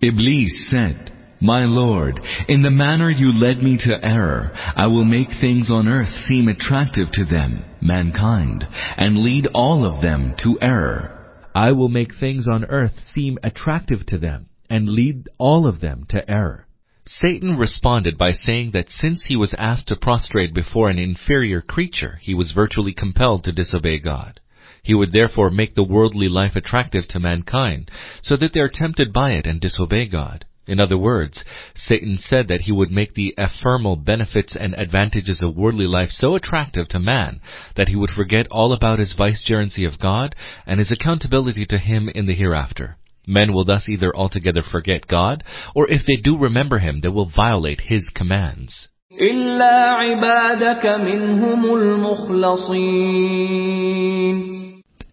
[0.02, 1.09] Iblis said,
[1.43, 5.87] my Lord, in the manner you led me to error, I will make things on
[5.87, 11.49] earth seem attractive to them, mankind, and lead all of them to error.
[11.55, 16.05] I will make things on earth seem attractive to them, and lead all of them
[16.09, 16.67] to error.
[17.07, 22.19] Satan responded by saying that since he was asked to prostrate before an inferior creature,
[22.21, 24.39] he was virtually compelled to disobey God.
[24.83, 27.89] He would therefore make the worldly life attractive to mankind,
[28.21, 30.45] so that they are tempted by it and disobey God.
[30.66, 31.44] In other words,
[31.76, 36.34] Satan said that he would make the ephemeral benefits and advantages of worldly life so
[36.34, 37.40] attractive to man
[37.76, 40.34] that he would forget all about his vicegerency of God
[40.66, 42.96] and his accountability to him in the hereafter.
[43.28, 45.44] Men will thus either altogether forget God,
[45.74, 48.88] or if they do remember him, they will violate his commands.
[49.20, 52.96] إلا عبادك منهم المخلصين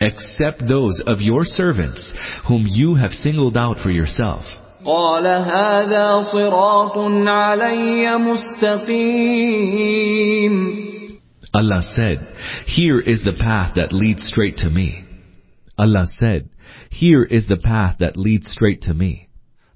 [0.01, 2.13] Except those of your servants
[2.47, 4.43] whom you have singled out for yourself.
[4.87, 9.63] قال هذا صراط علي مستقيم
[11.55, 12.19] Allah said,
[12.65, 15.05] Here is the path that leads straight to me.
[15.77, 16.49] Allah said,
[16.89, 19.29] Here is the path that leads straight to me.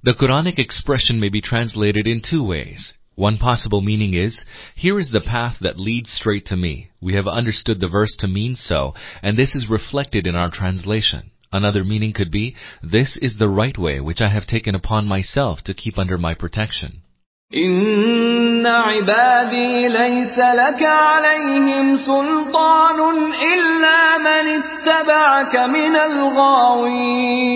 [0.04, 2.94] The Quranic expression may be translated in two ways.
[3.16, 4.40] One possible meaning is,
[4.76, 6.90] Here is the path that leads straight to me.
[7.02, 11.32] We have understood the verse to mean so, and this is reflected in our translation.
[11.52, 15.62] Another meaning could be, This is the right way which I have taken upon myself
[15.66, 17.02] to keep under my protection.
[17.56, 23.00] إن عبادي ليس لك عليهم سلطان
[23.32, 27.48] إلا من اتبعك من الغاوين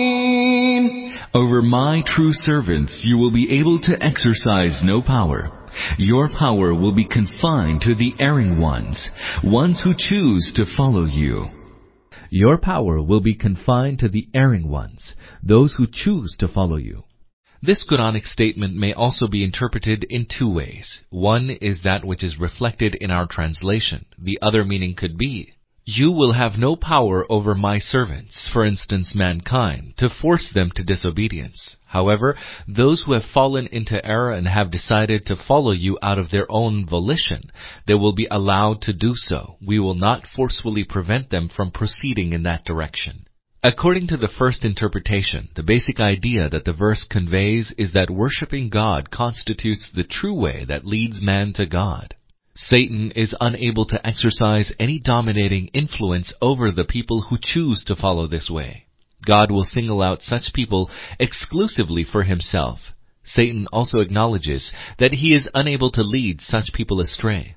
[1.34, 5.50] Over my true servants you will be able to exercise no power.
[5.98, 9.10] Your power will be confined to the erring ones,
[9.42, 11.48] ones who choose to follow you.
[12.29, 17.03] Your power will be confined to the erring ones, those who choose to follow you.
[17.61, 21.01] This Quranic statement may also be interpreted in two ways.
[21.09, 24.05] One is that which is reflected in our translation.
[24.17, 25.53] The other meaning could be,
[25.89, 30.83] You will have no power over my servants, for instance mankind, to force them to
[30.83, 31.77] disobedience.
[31.85, 32.35] However,
[32.67, 36.45] those who have fallen into error and have decided to follow you out of their
[36.51, 37.51] own volition,
[37.87, 39.55] they will be allowed to do so.
[39.65, 43.25] We will not forcefully prevent them from proceeding in that direction.
[43.63, 48.67] According to the first interpretation, the basic idea that the verse conveys is that worshipping
[48.67, 52.13] God constitutes the true way that leads man to God.
[52.57, 58.25] Satan is unable to exercise any dominating influence over the people who choose to follow
[58.25, 58.87] this way.
[59.23, 60.89] God will single out such people
[61.19, 62.79] exclusively for himself.
[63.23, 67.55] Satan also acknowledges that he is unable to lead such people astray.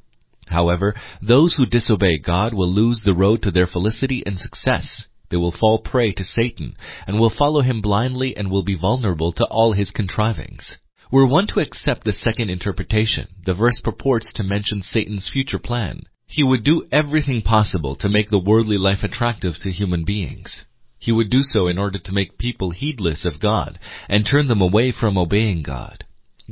[0.49, 5.07] However, those who disobey God will lose the road to their felicity and success.
[5.31, 6.77] They will fall prey to Satan
[7.07, 10.73] and will follow him blindly and will be vulnerable to all his contrivings.
[11.13, 16.03] Were one to accept the second interpretation, the verse purports to mention Satan's future plan.
[16.29, 20.67] He would do everything possible to make the worldly life attractive to human beings.
[21.01, 24.61] He would do so in order to make people heedless of God and turn them
[24.61, 26.05] away from obeying God.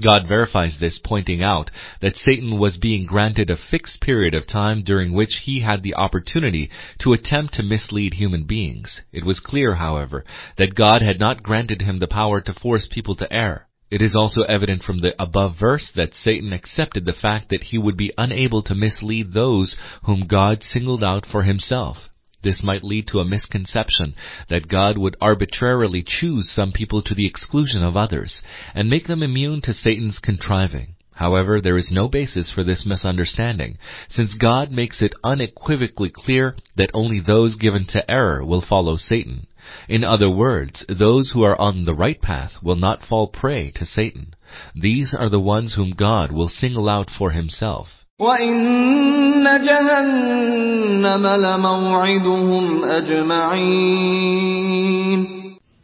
[0.03, 4.83] God verifies this, pointing out that Satan was being granted a fixed period of time
[4.83, 9.03] during which he had the opportunity to attempt to mislead human beings.
[9.13, 10.25] It was clear, however,
[10.57, 13.68] that God had not granted him the power to force people to err.
[13.91, 17.79] It is also evident from the above verse that Satan accepted the fact that he
[17.79, 21.97] would be unable to mislead those whom God singled out for himself.
[22.43, 24.15] This might lead to a misconception
[24.49, 28.43] that God would arbitrarily choose some people to the exclusion of others
[28.75, 30.95] and make them immune to Satan's contriving.
[31.19, 33.79] However, there is no basis for this misunderstanding,
[34.09, 39.49] since God makes it unequivocally clear that only those given to error will follow Satan.
[39.88, 43.86] In other words, those who are on the right path will not fall prey to
[43.86, 44.36] Satan.
[44.76, 47.88] These are the ones whom God will single out for himself.
[48.22, 54.44] وَإِنَّ جَهَنَّمَ لَمَوْعِدُهُمْ أَجْمَعِينَ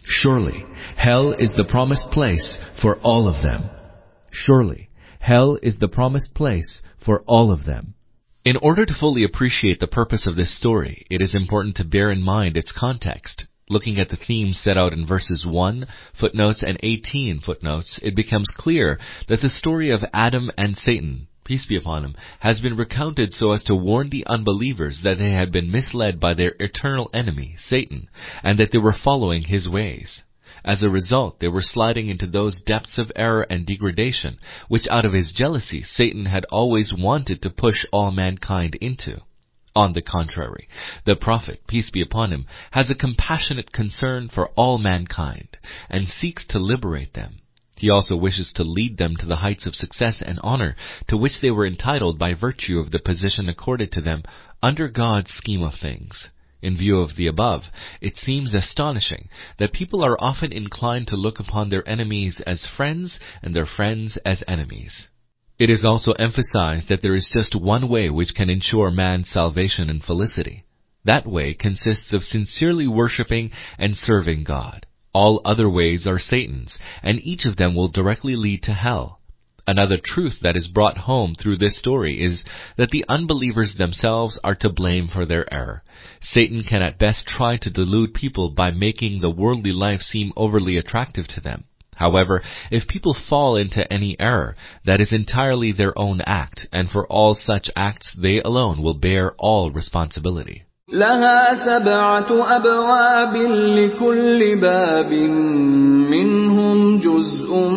[0.05, 3.69] Surely, hell is the promised place for all of them.
[4.31, 4.89] Surely,
[5.19, 7.95] hell is the promised place for all of them.
[8.45, 12.09] In order to fully appreciate the purpose of this story, it is important to bear
[12.11, 13.45] in mind its context.
[13.70, 18.50] Looking at the themes set out in verses 1, footnotes, and 18 footnotes, it becomes
[18.54, 23.32] clear that the story of Adam and Satan, peace be upon him, has been recounted
[23.32, 27.54] so as to warn the unbelievers that they had been misled by their eternal enemy,
[27.56, 28.10] Satan,
[28.42, 30.24] and that they were following his ways.
[30.62, 34.36] As a result, they were sliding into those depths of error and degradation
[34.68, 39.22] which out of his jealousy Satan had always wanted to push all mankind into.
[39.76, 40.68] On the contrary,
[41.04, 45.48] the Prophet, peace be upon him, has a compassionate concern for all mankind
[45.90, 47.40] and seeks to liberate them.
[47.76, 50.76] He also wishes to lead them to the heights of success and honor
[51.08, 54.22] to which they were entitled by virtue of the position accorded to them
[54.62, 56.28] under God's scheme of things.
[56.62, 57.64] In view of the above,
[58.00, 63.18] it seems astonishing that people are often inclined to look upon their enemies as friends
[63.42, 65.08] and their friends as enemies.
[65.58, 69.88] It is also emphasized that there is just one way which can ensure man's salvation
[69.88, 70.64] and felicity.
[71.04, 74.86] That way consists of sincerely worshiping and serving God.
[75.12, 79.20] All other ways are Satan's, and each of them will directly lead to hell.
[79.66, 82.44] Another truth that is brought home through this story is
[82.76, 85.84] that the unbelievers themselves are to blame for their error.
[86.20, 90.76] Satan can at best try to delude people by making the worldly life seem overly
[90.76, 91.64] attractive to them.
[91.95, 92.41] However,
[92.71, 97.35] if people fall into any error, that is entirely their own act, and for all
[97.35, 100.63] such acts they alone will bear all responsibility.
[100.93, 103.35] لها سبعة أبواب
[103.77, 105.11] لكل باب
[106.09, 107.69] منهم جزء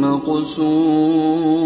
[0.00, 1.56] مقسوم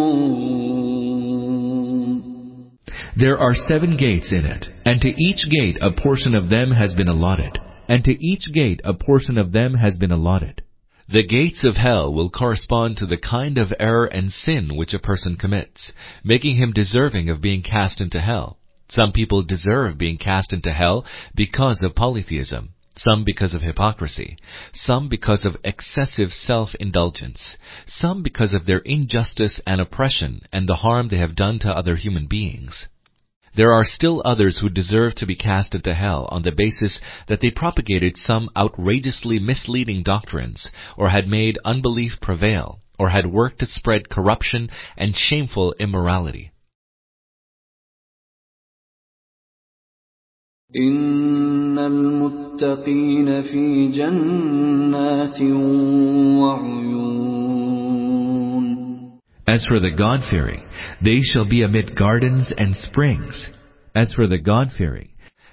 [3.17, 6.95] There are seven gates in it, and to each gate a portion of them has
[6.95, 10.63] been allotted, and to each gate a portion of them has been allotted.
[11.08, 14.98] The gates of hell will correspond to the kind of error and sin which a
[14.98, 15.92] person commits,
[16.24, 18.58] making him deserving of being cast into hell.
[18.90, 24.36] Some people deserve being cast into hell because of polytheism, some because of hypocrisy,
[24.74, 31.10] some because of excessive self-indulgence, some because of their injustice and oppression and the harm
[31.10, 32.88] they have done to other human beings.
[33.57, 37.41] There are still others who deserve to be cast into hell on the basis that
[37.41, 43.67] they propagated some outrageously misleading doctrines, or had made unbelief prevail, or had worked to
[43.67, 46.53] spread corruption and shameful immorality.
[50.77, 55.43] إن المتقين في جنات
[56.41, 57.44] وعيون
[59.48, 60.68] as for the God-fearing,
[61.04, 63.50] they shall be amid gardens and springs.
[63.96, 65.10] As for the God-fearing,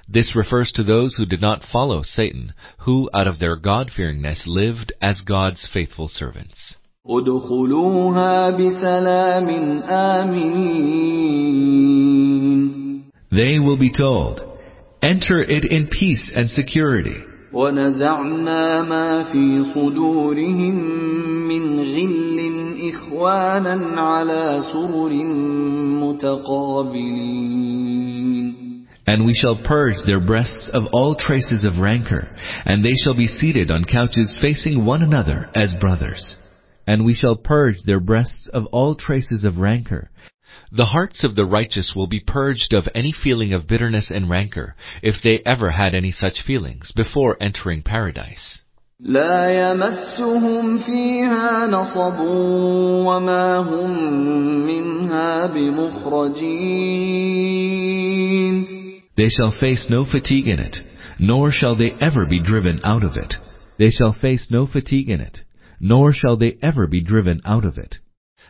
[0.08, 4.92] this refers to those who did not follow Satan, who out of their God-fearingness lived
[5.02, 6.76] as God's faithful servants.
[13.30, 14.40] They will be told,
[15.02, 17.24] Enter it in peace and security.
[17.53, 20.75] ونزعنا ما في صدورهم
[21.47, 22.37] من غل
[22.89, 25.13] إخوانا على سرر
[26.03, 27.67] متقابلين
[29.09, 32.27] And we shall purge their breasts of all traces of rancor,
[32.65, 36.35] and they shall be seated on couches facing one another as brothers.
[36.85, 40.11] And we shall purge their breasts of all traces of rancor,
[40.71, 44.75] The hearts of the righteous will be purged of any feeling of bitterness and rancor,
[45.01, 48.61] if they ever had any such feelings, before entering paradise.
[48.99, 52.19] لا يمسهم فيها نصب
[53.05, 53.91] وما هم
[54.65, 56.97] منها بمخرجين
[59.15, 60.77] They shall face no fatigue in it,
[61.19, 63.35] nor shall they ever be driven out of it.
[63.77, 65.41] They shall face no fatigue in it,
[65.79, 67.97] nor shall they ever be driven out of it.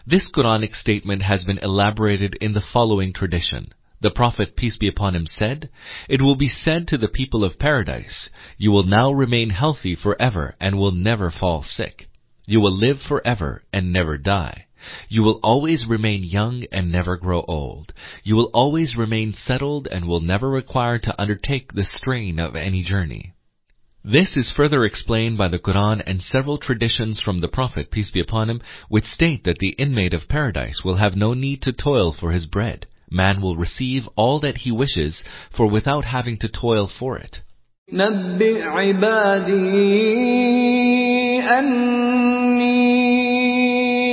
[0.04, 3.72] This Quranic statement has been elaborated in the following tradition.
[4.00, 5.70] The Prophet, peace be upon him, said,
[6.08, 8.28] It will be said to the people of paradise,
[8.58, 12.08] You will now remain healthy forever and will never fall sick.
[12.46, 14.66] You will live forever and never die.
[15.08, 17.92] You will always remain young and never grow old.
[18.24, 22.82] You will always remain settled and will never require to undertake the strain of any
[22.82, 23.34] journey.
[24.03, 28.21] This is further explained by the Quran and several traditions from the Prophet, peace be
[28.21, 32.13] upon him, which state that the inmate of paradise will have no need to toil
[32.17, 32.85] for his bread.
[33.11, 35.25] Man will receive all that he wishes,
[35.55, 37.41] for without having to toil for it.
[37.93, 39.47] نبئ عبادي
[41.59, 42.77] أني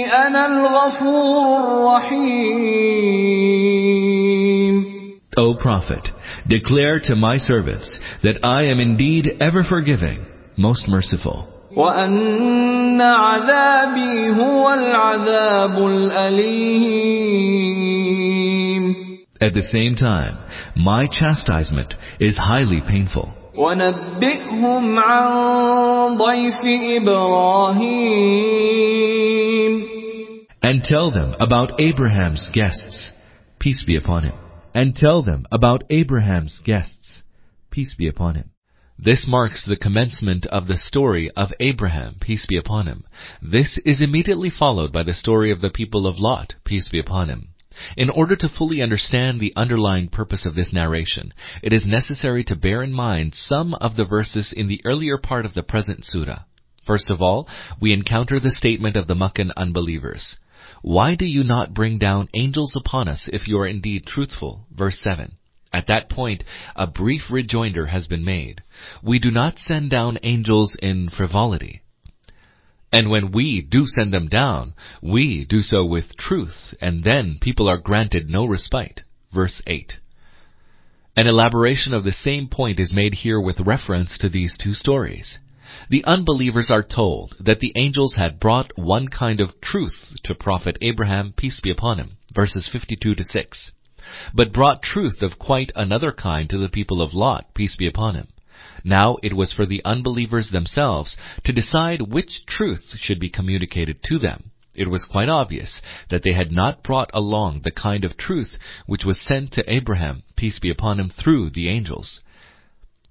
[0.07, 3.05] أنا الغفور الرحيم
[5.39, 6.09] O Prophet,
[6.47, 10.25] declare to my servants that I am indeed ever forgiving,
[10.57, 11.49] most merciful.
[11.77, 17.25] وأن عذابي هو العذاب الأليم
[19.41, 20.39] At the same time,
[20.77, 23.29] my chastisement is highly painful.
[23.57, 26.61] ونبئهم عن ضيف
[27.03, 28.25] إبراهيم
[30.63, 33.11] And tell them about Abraham's guests,
[33.59, 34.33] peace be upon him.
[34.74, 37.24] and tell them about Abraham's guests,
[37.72, 38.52] peace be upon him.
[38.98, 43.06] This marks the commencement of the story of Abraham, peace be upon him.
[43.42, 47.30] This is immediately followed by the story of the people of Lot, peace be upon
[47.30, 47.50] him.
[47.96, 52.56] In order to fully understand the underlying purpose of this narration, it is necessary to
[52.58, 56.44] bear in mind some of the verses in the earlier part of the present surah.
[56.86, 57.48] First of all,
[57.80, 60.38] we encounter the statement of the Meccan unbelievers.
[60.82, 64.66] Why do you not bring down angels upon us if you are indeed truthful?
[64.72, 65.36] Verse 7.
[65.72, 66.44] At that point,
[66.76, 68.62] a brief rejoinder has been made.
[69.04, 71.82] We do not send down angels in frivolity.
[72.92, 77.70] And when we do send them down, we do so with truth, and then people
[77.70, 79.02] are granted no respite.
[79.32, 79.94] Verse 8.
[81.16, 85.38] An elaboration of the same point is made here with reference to these two stories.
[85.90, 90.78] The unbelievers are told that the angels had brought one kind of truth to Prophet
[90.82, 93.72] Abraham, peace be upon him, verses 52 to 6,
[94.32, 98.14] but brought truth of quite another kind to the people of Lot, peace be upon
[98.14, 98.28] him.
[98.84, 104.20] Now it was for the unbelievers themselves to decide which truth should be communicated to
[104.20, 104.52] them.
[104.76, 105.82] It was quite obvious
[106.12, 110.22] that they had not brought along the kind of truth which was sent to Abraham,
[110.36, 112.22] peace be upon him, through the angels.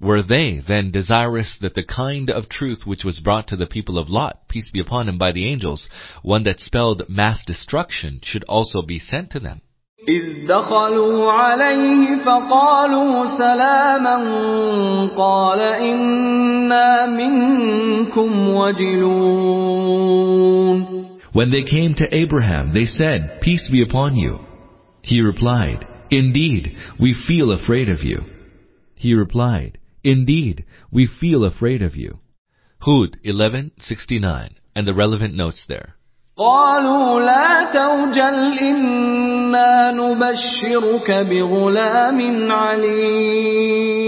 [0.04, 3.98] Were they then desirous that the kind of truth which was brought to the people
[3.98, 5.90] of Lot, peace be upon him, by the angels,
[6.24, 9.62] one that spelled mass destruction, should also be sent to them?
[10.08, 14.18] إذ دخلوا عليه فقالوا سلاما
[15.16, 20.04] قال إنا منكم وجلون
[21.32, 24.40] When they came to Abraham, they said, Peace be upon you.
[25.02, 28.26] He replied, Indeed, we feel afraid of you.
[28.96, 32.20] He replied, Indeed, we feel afraid of you.
[32.82, 35.96] Hud 11:69 and the relevant notes there.
[36.38, 44.04] قالوا لا توجل إنا نبشرك بغلام عليم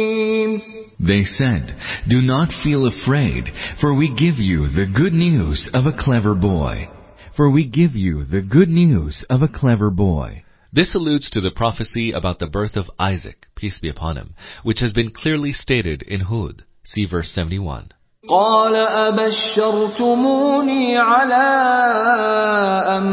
[0.99, 1.76] They said,
[2.07, 6.89] Do not feel afraid, for we give you the good news of a clever boy.
[7.36, 10.43] For we give you the good news of a clever boy.
[10.74, 14.80] This alludes to the prophecy about the birth of Isaac, peace be upon him, which
[14.82, 16.63] has been clearly stated in Hud.
[16.84, 17.89] See verse 71.
[18.30, 18.76] قال
[19.55, 20.28] أبشرتموني
[20.97, 21.45] على
[22.97, 23.03] أن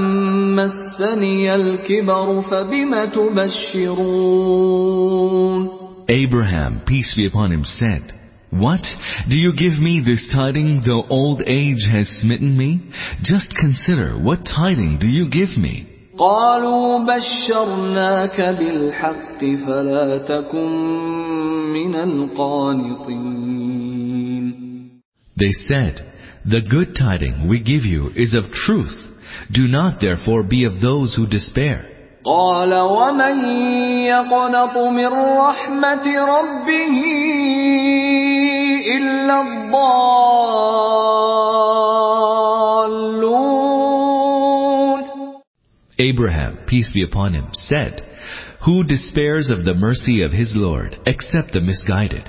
[0.56, 4.62] مسني الكبر فبم تبشرون
[6.08, 8.12] Abraham, peace be upon him, said,
[8.50, 8.82] What?
[9.28, 12.80] Do you give me this tiding though old age has smitten me?
[13.22, 15.86] Just consider, what tiding do you give me?
[16.17, 20.73] قالوا بشرناك بالحق فلا تكن
[21.73, 23.77] من القانطين
[25.39, 25.95] They said,
[26.45, 28.97] The good tiding we give you is of truth.
[29.53, 31.85] Do not therefore be of those who despair.
[32.25, 33.45] قال ومن
[34.05, 35.07] يقنط من
[35.37, 37.01] رحمة ربه
[38.97, 41.36] إلا الضالون
[45.98, 48.02] Abraham, peace be upon him, said,
[48.64, 52.28] Who despairs of the mercy of his Lord, except the misguided?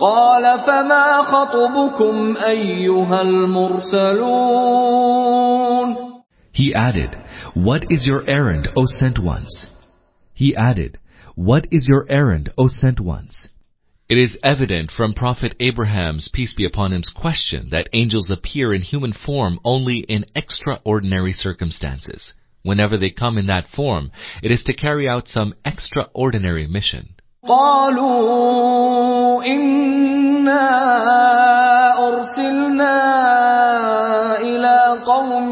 [0.00, 4.36] قال فما خطبكم أيها المرسلون
[6.52, 7.16] He added,
[7.54, 9.68] What is your errand, O sent ones?
[10.34, 10.98] He added,
[11.34, 13.48] What is your errand, O sent ones?
[14.08, 18.82] It is evident from Prophet Abraham's peace be upon him's question that angels appear in
[18.82, 22.32] human form only in extraordinary circumstances.
[22.62, 24.10] Whenever they come in that form,
[24.42, 27.08] it is to carry out some extraordinary mission.
[27.48, 30.66] قالوا إنا
[32.08, 32.96] أرسلنا
[34.40, 35.50] إلى قوم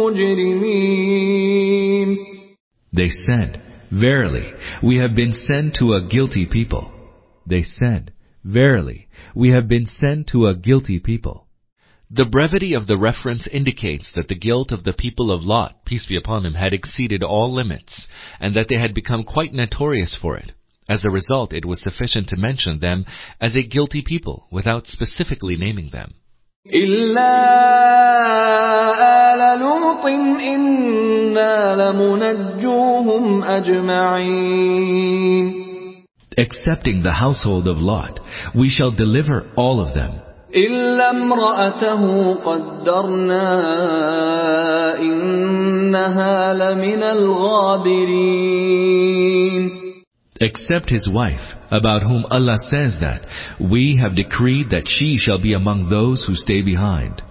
[0.00, 1.10] مجرمين
[2.92, 4.52] They said, Verily,
[4.82, 6.90] we have been sent to a guilty people.
[7.46, 8.12] They said,
[8.44, 11.43] Verily, we have been sent to a guilty people.
[12.10, 16.06] The brevity of the reference indicates that the guilt of the people of Lot, peace
[16.06, 18.08] be upon him, had exceeded all limits,
[18.40, 20.52] and that they had become quite notorious for it.
[20.88, 23.04] As a result, it was sufficient to mention them
[23.40, 26.14] as a guilty people without specifically naming them.
[26.66, 27.32] إلا
[29.32, 30.04] آل لوط
[30.40, 34.90] إنا لمنجوهم أجمعين
[36.36, 38.18] Excepting the household of Lot,
[38.54, 40.20] we shall deliver all of them.
[40.55, 43.49] إلا امرأته قدرنا
[44.99, 48.45] إنها لمن الغابرين
[50.41, 53.25] Except his wife, about whom Allah says that,
[53.59, 57.21] we have decreed that she shall be among those who stay behind.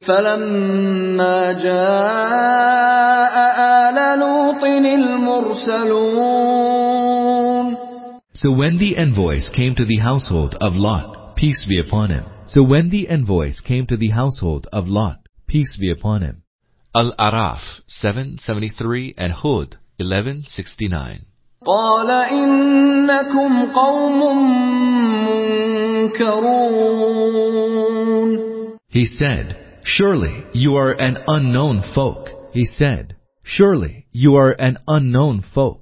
[0.00, 6.39] فلما جاء آل لوط المرسلون
[8.39, 12.25] So when the envoys came to the household of Lot, peace be upon him.
[12.45, 16.43] So when the envoys came to the household of Lot, peace be upon him.
[16.95, 21.25] Al-Araf 773 and Hud 1169.
[21.65, 24.19] قال إنكم قوم
[26.05, 26.85] منكرون
[28.89, 32.29] He said, Surely you are an unknown folk.
[32.53, 35.78] He said, Surely you are an unknown folk.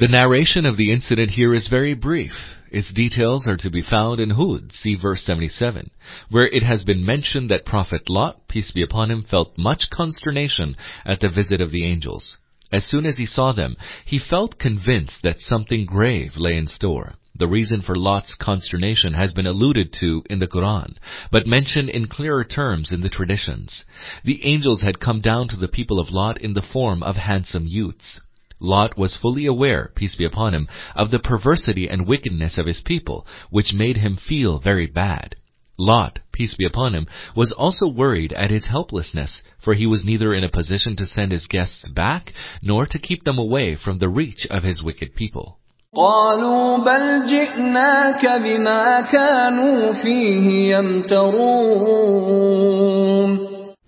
[0.00, 2.32] The narration of the incident here is very brief.
[2.70, 5.90] Its details are to be found in Hud, see verse 77,
[6.30, 10.74] where it has been mentioned that Prophet Lot, peace be upon him, felt much consternation
[11.04, 12.38] at the visit of the angels.
[12.72, 13.76] As soon as he saw them,
[14.06, 17.16] he felt convinced that something grave lay in store.
[17.34, 20.96] The reason for Lot's consternation has been alluded to in the Quran,
[21.30, 23.84] but mentioned in clearer terms in the traditions.
[24.24, 27.66] The angels had come down to the people of Lot in the form of handsome
[27.66, 28.18] youths.
[28.59, 32.81] Lot was fully aware, peace be upon him, of the perversity and wickedness of his
[32.81, 35.35] people, which made him feel very bad.
[35.77, 37.05] Lot, peace be upon him,
[37.35, 41.33] was also worried at his helplessness, for he was neither in a position to send
[41.33, 45.59] his guests back, nor to keep them away from the reach of his wicked people.
[45.95, 51.85] قالوا بل جئناك بما كانوا فيه يمترون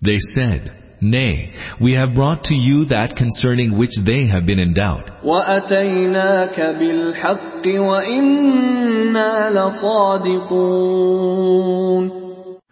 [0.00, 0.72] They said,
[1.03, 5.09] Nay, we have brought to you that concerning which they have been in doubt.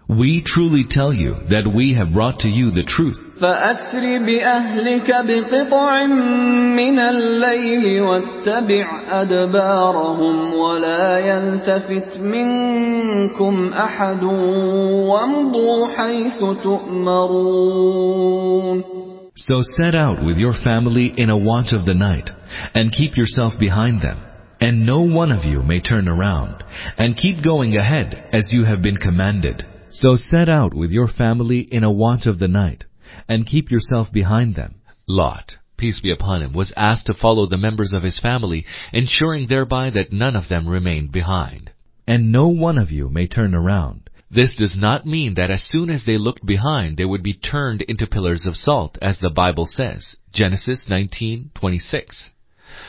[0.09, 6.06] We truly tell you that we have brought to you the truth, فأسر بأهلك بقطع
[6.76, 17.96] من الليل واتبع أدبارهم ولا يلتفت منكم أحد وامضوا حيث تؤمرون
[19.38, 22.30] So set out with your family in a watch of the night,
[22.74, 24.18] and keep yourself behind them,
[24.62, 26.64] and no one of you may turn around,
[26.96, 29.62] and keep going ahead as you have been commanded.
[29.90, 32.84] So set out with your family in a watch of the night,
[33.31, 34.75] and keep yourself behind them.
[35.07, 39.47] Lot, peace be upon him, was asked to follow the members of his family, ensuring
[39.47, 41.71] thereby that none of them remained behind.
[42.05, 44.09] And no one of you may turn around.
[44.29, 47.83] This does not mean that as soon as they looked behind, they would be turned
[47.83, 50.17] into pillars of salt, as the Bible says.
[50.33, 52.31] Genesis 19:26.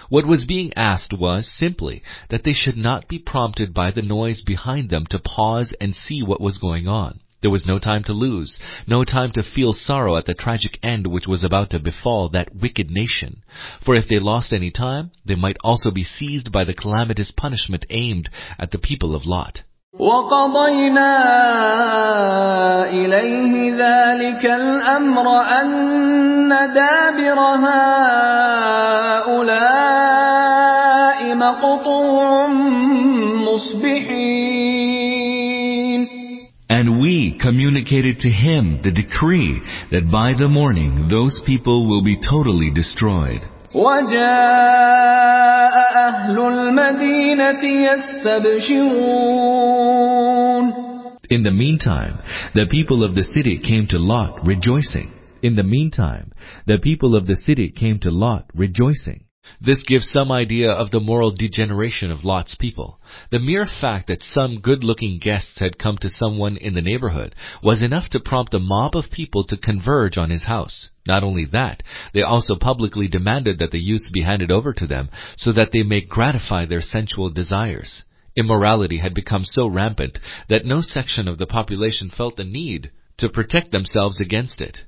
[0.09, 4.43] What was being asked was simply that they should not be prompted by the noise
[4.43, 7.21] behind them to pause and see what was going on.
[7.42, 11.06] There was no time to lose, no time to feel sorrow at the tragic end
[11.08, 13.44] which was about to befall that wicked nation.
[13.86, 17.86] For if they lost any time, they might also be seized by the calamitous punishment
[17.92, 19.62] aimed at the people of Lot.
[19.94, 21.14] وقضينا
[22.90, 28.58] إليه ذلك الأمر أن دابر هؤلاء
[37.42, 39.62] communicated to him the decree
[39.92, 43.42] that by the morning those people will be totally destroyed.
[43.74, 45.28] وجاء
[46.10, 49.28] أهل المدينة يستبشرون
[51.30, 52.20] In the meantime,
[52.56, 55.12] the people of the city came to Lot rejoicing.
[55.44, 56.32] In the meantime,
[56.66, 59.26] the people of the city came to Lot rejoicing.
[59.61, 63.01] This gives some idea of the moral degeneration of Lot's people.
[63.31, 67.83] The mere fact that some good-looking guests had come to someone in the neighborhood was
[67.83, 70.91] enough to prompt a mob of people to converge on his house.
[71.07, 71.83] Not only that,
[72.15, 75.83] they also publicly demanded that the youths be handed over to them so that they
[75.83, 78.05] may gratify their sensual desires.
[78.37, 80.19] Immorality had become so rampant
[80.49, 84.79] that no section of the population felt the need to protect themselves against it.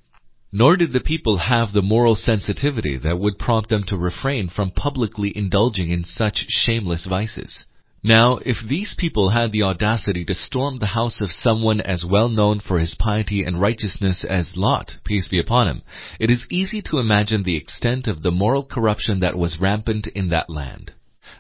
[0.57, 4.71] Nor did the people have the moral sensitivity that would prompt them to refrain from
[4.71, 7.65] publicly indulging in such shameless vices.
[8.05, 12.29] Now, if these people had the audacity to storm the house of someone as well
[12.29, 15.83] known for his piety and righteousness as Lot, peace be upon him,
[16.21, 20.29] it is easy to imagine the extent of the moral corruption that was rampant in
[20.29, 20.93] that land.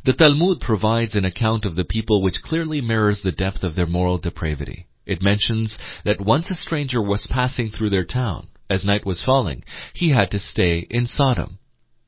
[0.05, 3.87] The Talmud provides an account of the people which clearly mirrors the depth of their
[3.87, 4.87] moral depravity.
[5.07, 8.49] It mentions that once a stranger was passing through their town.
[8.75, 9.62] As night was falling,
[9.93, 11.59] he had to stay in Sodom.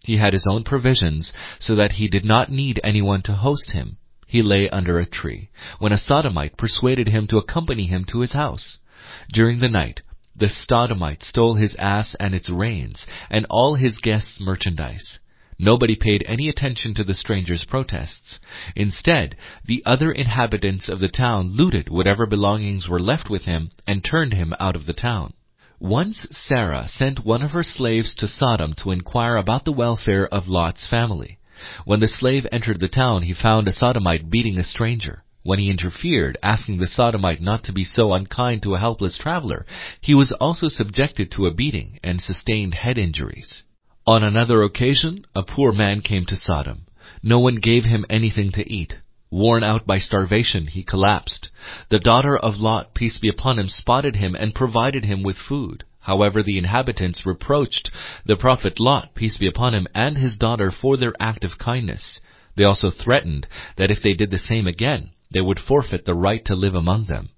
[0.05, 3.99] He had his own provisions, so that he did not need anyone to host him.
[4.27, 5.49] He lay under a tree,
[5.79, 8.79] when a Sodomite persuaded him to accompany him to his house.
[9.33, 10.01] During the night,
[10.35, 15.21] the Sodomite stole his ass and its reins, and all his guests' merchandise.
[15.61, 18.41] Nobody paid any attention to the stranger's protests.
[18.75, 24.03] Instead, the other inhabitants of the town looted whatever belongings were left with him and
[24.03, 25.33] turned him out of the town.
[25.79, 30.49] Once Sarah sent one of her slaves to Sodom to inquire about the welfare of
[30.49, 31.39] Lot's family.
[31.85, 35.23] When the slave entered the town, he found a Sodomite beating a stranger.
[35.43, 39.67] When he interfered, asking the Sodomite not to be so unkind to a helpless traveler,
[40.01, 43.63] he was also subjected to a beating and sustained head injuries.
[44.07, 46.87] On another occasion, a poor man came to Sodom.
[47.23, 48.95] No one gave him anything to eat.
[49.37, 51.51] Worn out by starvation, he collapsed.
[51.91, 55.85] The daughter of Lot, peace be upon him, spotted him and provided him with food.
[56.01, 57.91] However, the inhabitants reproached
[58.25, 62.19] the prophet Lot, peace be upon him, and his daughter for their act of kindness.
[62.57, 66.43] They also threatened that if they did the same again, they would forfeit the right
[66.47, 67.29] to live among them.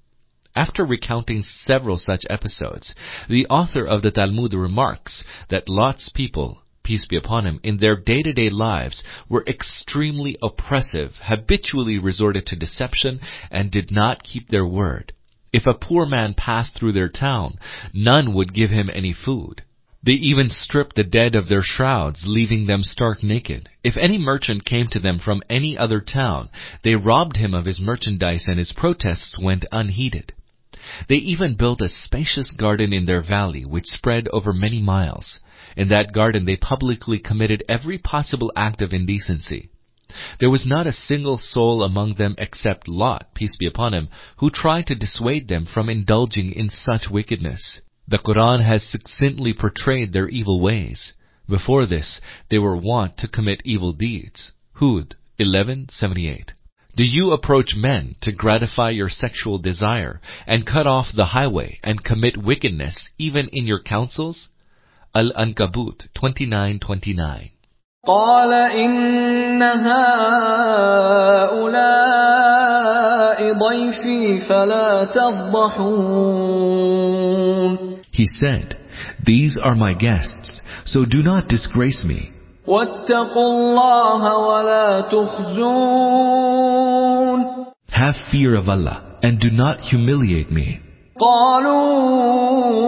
[0.55, 2.95] After recounting several such episodes,
[3.29, 7.97] the author of the Talmud remarks that Lot's people, peace be upon him, in their
[7.97, 13.21] day-to-day lives were extremely oppressive, habitually resorted to deception,
[13.51, 15.13] and did not keep their word.
[15.53, 17.57] If a poor man passed through their town,
[17.93, 19.61] none would give him any food.
[20.03, 23.69] They even stripped the dead of their shrouds, leaving them stark naked.
[23.85, 26.49] If any merchant came to them from any other town,
[26.85, 30.33] they robbed him of his merchandise and his protests went unheeded.
[31.09, 35.41] They even built a spacious garden in their valley, which spread over many miles.
[35.77, 39.69] In that garden they publicly committed every possible act of indecency.
[40.41, 44.09] There was not a single soul among them except Lot, peace be upon him,
[44.39, 47.81] who tried to dissuade them from indulging in such wickedness.
[48.09, 51.13] The Quran has succinctly portrayed their evil ways.
[51.47, 54.53] Before this, they were wont to commit evil deeds.
[54.73, 56.53] Hud 11:78.
[56.97, 62.03] Do you approach men to gratify your sexual desire and cut off the highway and
[62.03, 64.49] commit wickedness even in your counsels?
[65.18, 67.54] Al-Ankabut 29:29.
[68.06, 70.04] قال إن هؤلاء
[73.54, 76.44] ضيفي فلا تفضحون
[78.12, 78.76] He said,
[79.26, 82.32] These are my guests, so do not disgrace me.
[82.68, 86.54] واتقوا الله ولا تخزون
[87.92, 90.80] Have fear of Allah and do not humiliate me.
[91.20, 92.84] قالوا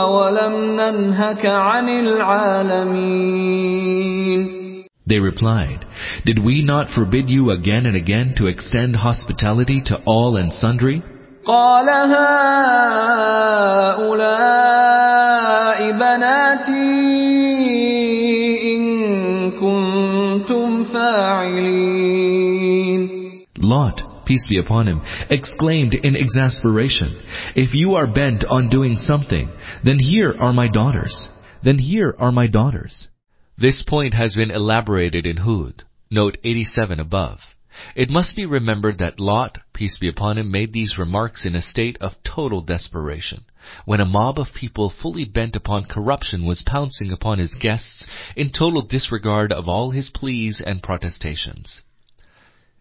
[0.00, 3.48] أولم ننهك عن العالمين
[5.08, 5.86] They replied,
[6.26, 11.02] Did we not forbid you again and again to extend hospitality to all and sundry?
[11.46, 11.88] قال
[14.58, 16.88] هؤلاء بناتي
[18.74, 18.82] إن
[19.50, 22.28] كنتم فاعلين
[23.60, 27.21] Lot, peace be upon him, exclaimed in exasperation,
[27.55, 29.49] If you are bent on doing something,
[29.83, 31.29] then here are my daughters.
[31.63, 33.07] Then here are my daughters.
[33.57, 37.39] This point has been elaborated in Hud, note 87 above.
[37.95, 41.61] It must be remembered that Lot, peace be upon him, made these remarks in a
[41.61, 43.45] state of total desperation,
[43.85, 48.05] when a mob of people fully bent upon corruption was pouncing upon his guests
[48.35, 51.81] in total disregard of all his pleas and protestations.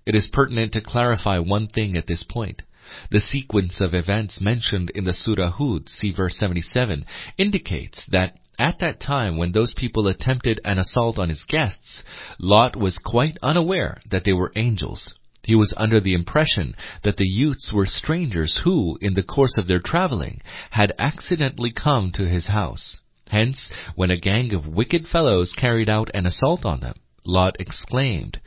[0.05, 2.62] It is pertinent to clarify one thing at this point.
[3.11, 7.07] The sequence of events mentioned in the Surah Hud, see verse 77,
[7.38, 12.03] indicates that at that time when those people attempted an assault on his guests,
[12.38, 15.14] Lot was quite unaware that they were angels.
[15.44, 19.66] He was under the impression that the youths were strangers who, in the course of
[19.66, 20.40] their traveling,
[20.70, 23.00] had accidentally come to his house.
[23.28, 26.94] Hence, when a gang of wicked fellows carried out an assault on them,
[27.24, 28.40] Lot exclaimed,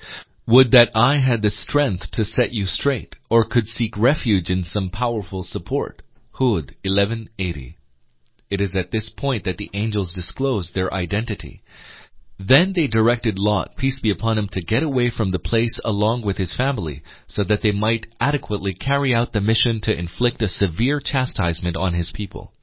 [0.47, 4.63] Would that I had the strength to set you straight, or could seek refuge in
[4.63, 6.03] some powerful support.
[6.33, 7.77] Hud 1180.
[8.51, 11.63] It is at this point that the angels disclose their identity.
[12.37, 16.21] Then they directed Lot, peace be upon him, to get away from the place along
[16.21, 20.47] with his family, so that they might adequately carry out the mission to inflict a
[20.47, 22.53] severe chastisement on his people.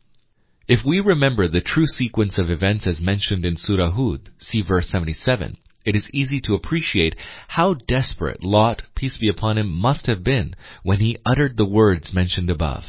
[0.68, 4.88] If we remember the true sequence of events as mentioned in Surah Hud, see verse
[4.88, 7.16] 77, it is easy to appreciate
[7.48, 12.14] how desperate Lot, peace be upon him, must have been when he uttered the words
[12.14, 12.84] mentioned above.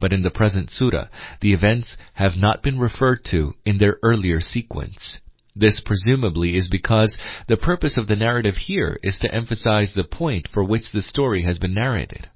[0.00, 1.08] But in the present surah,
[1.40, 5.20] the events have not been referred to in their earlier sequence.
[5.56, 7.16] This presumably is because
[7.46, 11.42] the purpose of the narrative here is to emphasize the point for which the story
[11.42, 12.28] has been narrated.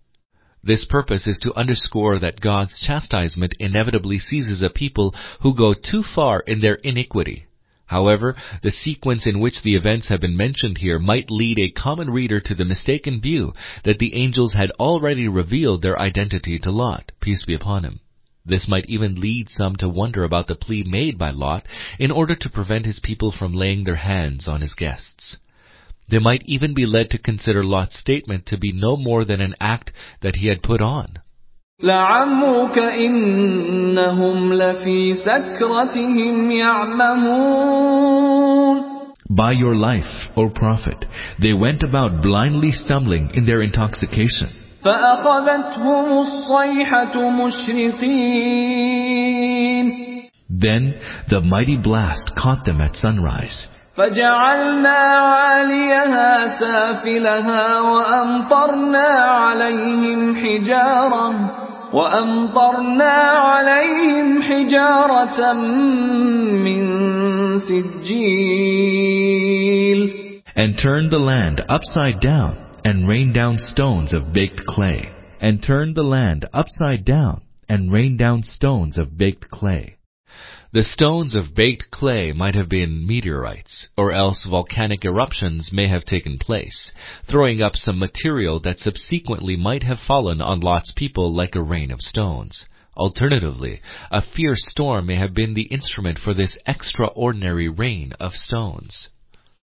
[0.62, 6.02] This purpose is to underscore that God's chastisement inevitably seizes a people who go too
[6.02, 7.47] far in their iniquity.
[7.88, 12.10] However, the sequence in which the events have been mentioned here might lead a common
[12.10, 17.12] reader to the mistaken view that the angels had already revealed their identity to Lot,
[17.22, 18.00] peace be upon him.
[18.44, 21.66] This might even lead some to wonder about the plea made by Lot
[21.98, 25.38] in order to prevent his people from laying their hands on his guests.
[26.10, 29.54] They might even be led to consider Lot's statement to be no more than an
[29.60, 31.20] act that he had put on.
[31.82, 38.18] لعمرك إنهم لفي سكرتهم يعمهون
[39.30, 41.04] By your life, O Prophet,
[41.38, 44.48] they went about blindly stumbling in their intoxication.
[44.84, 48.78] فأخذتهم الصيحة مشرقين
[50.50, 50.94] Then
[51.30, 53.68] the mighty blast caught them at sunrise.
[53.96, 63.13] فجعلنا عاليها سافلها وأمطرنا عليهم حجارة وأمطرنا
[63.47, 65.53] عليهم حجارة
[66.63, 66.81] من
[67.59, 69.13] سجيل
[70.55, 75.09] And turned the land upside down and rained down stones of baked clay.
[75.41, 79.96] And turned the land upside down and rained down stones of baked clay.
[80.70, 86.04] The stones of baked clay might have been meteorites, or else volcanic eruptions may have
[86.04, 86.92] taken place,
[87.26, 91.90] throwing up some material that subsequently might have fallen on Lot's people like a rain
[91.90, 92.66] of stones.
[92.98, 99.08] Alternatively, a fierce storm may have been the instrument for this extraordinary rain of stones.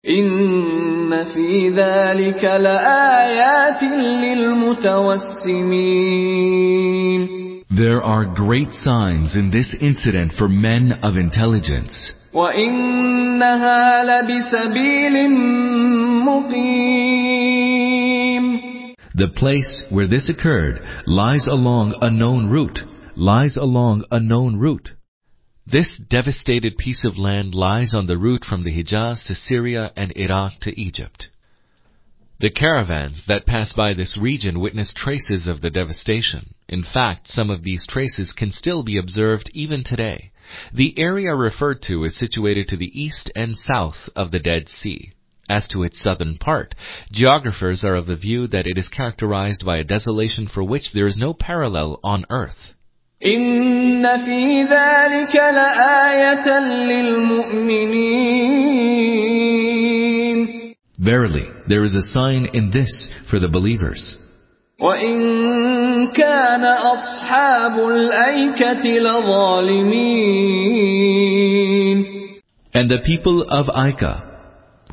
[0.10, 3.84] إن في ذلك لآيات
[4.24, 4.88] للمتوسمين
[7.70, 12.14] There are great signs in this incident for men of intelligence.
[12.34, 15.32] وإنها لبسبيل
[16.26, 17.78] مقيم
[19.16, 22.80] The place where this occurred lies along a known route,
[23.16, 24.91] lies along a known route.
[25.67, 30.13] This devastated piece of land lies on the route from the Hijaz to Syria and
[30.17, 31.29] Iraq to Egypt.
[32.41, 36.55] The caravans that pass by this region witness traces of the devastation.
[36.69, 40.33] In fact, some of these traces can still be observed even today.
[40.75, 45.13] The area referred to is situated to the east and south of the Dead Sea.
[45.49, 46.75] As to its southern part,
[47.13, 51.07] geographers are of the view that it is characterized by a desolation for which there
[51.07, 52.75] is no parallel on earth.
[53.26, 57.97] إن في ذلك لآية للمؤمنين
[60.99, 64.18] Verily, there is a sign in this for the believers.
[64.82, 65.18] وإن
[66.08, 70.47] كان أصحاب الأيكة لظالمين
[72.74, 74.22] And the people of Aika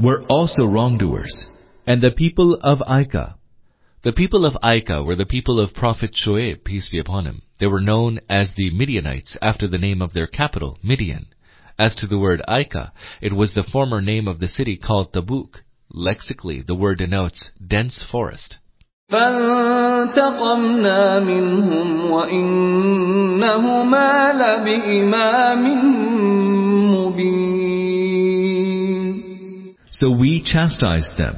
[0.01, 1.47] were also wrongdoers.
[1.87, 3.35] And the people of Aika,
[4.05, 7.41] The people of Aika were the people of Prophet Shoaib, peace be upon him.
[7.59, 11.27] They were known as the Midianites after the name of their capital, Midian.
[11.79, 12.93] As to the word Aika,
[13.23, 15.63] it was the former name of the city called Tabuk.
[15.91, 18.59] Lexically, the word denotes dense forest.
[19.11, 20.61] فانتقمنا
[21.21, 23.53] منهم وإنهما
[24.33, 25.65] لبإمام
[26.95, 27.85] مبين
[29.91, 31.37] So we chastised them.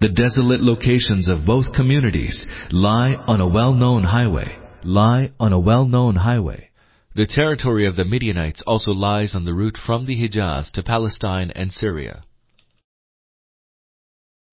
[0.00, 6.16] The desolate locations of both communities lie on a well-known highway, lie on a well-known
[6.16, 6.68] highway.
[7.14, 11.50] The territory of the Midianites also lies on the route from the Hijaz to Palestine
[11.50, 12.24] and Syria.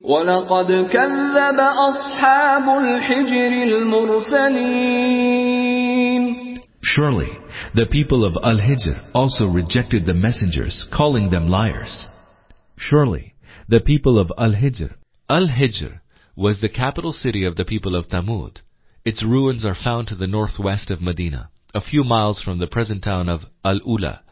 [0.02, 5.04] ولقد كذب أصحاب الحجر المرسلين
[6.82, 7.30] Surely,
[7.76, 12.08] the people of Al-Hijr also rejected the messengers, calling them liars.
[12.78, 13.34] Surely,
[13.70, 14.94] the people of Al-Hijr
[15.31, 16.01] Al-Hijr
[16.37, 18.61] was the capital city of the people of Thamud.
[19.05, 23.05] Its ruins are found to the northwest of Medina, a few miles from the present
[23.05, 24.23] town of Al-Ula.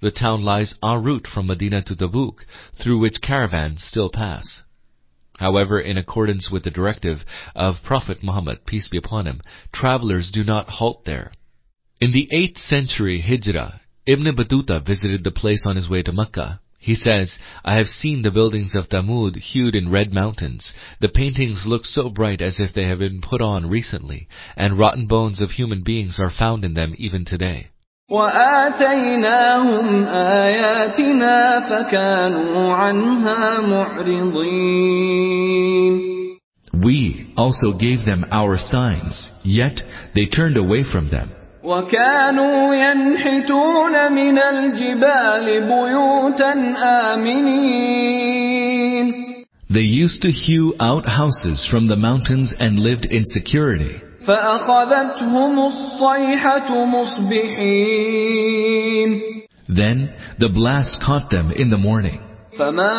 [0.00, 2.46] The town lies en route from Medina to Tabuk,
[2.82, 4.62] through which caravans still pass.
[5.36, 7.18] However, in accordance with the directive
[7.54, 9.42] of Prophet Muhammad, peace be upon him,
[9.74, 11.32] travelers do not halt there.
[12.00, 16.60] In the 8th century Hijrah, Ibn Battuta visited the place on his way to Mecca.
[16.82, 20.72] He says, I have seen the buildings of Thamud hewed in red mountains.
[21.00, 25.06] The paintings look so bright as if they have been put on recently, and rotten
[25.06, 27.68] bones of human beings are found in them even today.
[36.72, 39.82] We also gave them our signs, yet
[40.14, 41.34] they turned away from them.
[41.63, 46.53] وكانوا ينحتون من الجبال بيوتا
[47.13, 48.65] آمنين
[49.67, 53.99] They used to hew out houses from the mountains and lived in security.
[54.27, 58.35] فأخذتهم الصيحة مصبحين
[59.67, 60.09] Then
[60.39, 62.19] the blast caught them in the morning.
[62.57, 62.93] فما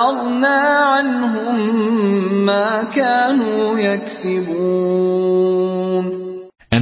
[0.00, 1.56] أغنى عنهم
[2.46, 5.73] ما كانوا يكسبون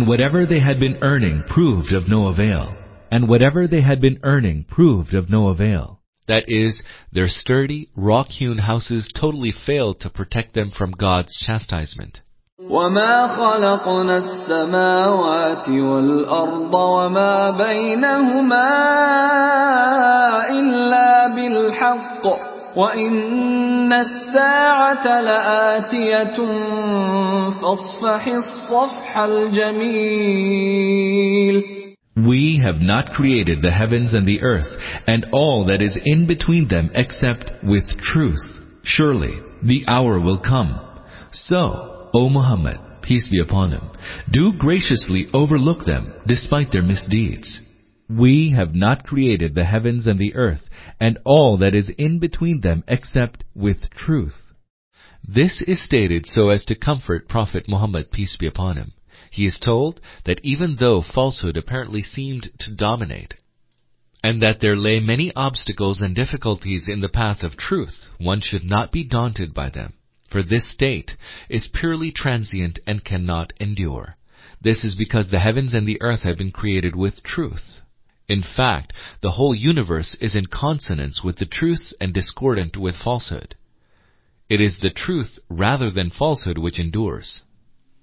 [0.03, 2.74] And whatever they had been earning proved of no avail.
[3.11, 6.01] And whatever they had been earning proved of no avail.
[6.28, 12.20] That is, their sturdy, rock-hewn houses totally failed to protect them from God's chastisement.
[12.61, 18.68] وما خلقنا السماوات والأرض وما بينهما
[20.51, 26.36] إلا بالحق وإن الساعة لآتية
[27.51, 30.59] فاصفح الصفح الجميل
[32.16, 34.66] We have not created the heavens and the earth
[35.07, 38.45] and all that is in between them except with truth.
[38.82, 40.80] Surely the hour will come.
[41.30, 43.91] So, O Muhammad, peace be upon him,
[44.30, 47.61] do graciously overlook them despite their misdeeds.
[48.18, 52.61] We have not created the heavens and the earth and all that is in between
[52.61, 54.36] them except with truth.
[55.28, 58.93] This is stated so as to comfort Prophet Muhammad, peace be upon him.
[59.32, 63.34] He is told that even though falsehood apparently seemed to dominate,
[64.24, 68.64] and that there lay many obstacles and difficulties in the path of truth, one should
[68.64, 69.93] not be daunted by them,
[70.30, 71.16] for this state
[71.49, 74.18] is purely transient and cannot endure.
[74.61, 77.72] This is because the heavens and the earth have been created with truth.
[78.28, 83.55] In fact, the whole universe is in consonance with the truth and discordant with falsehood.
[84.51, 87.43] It is the truth rather than falsehood which endures.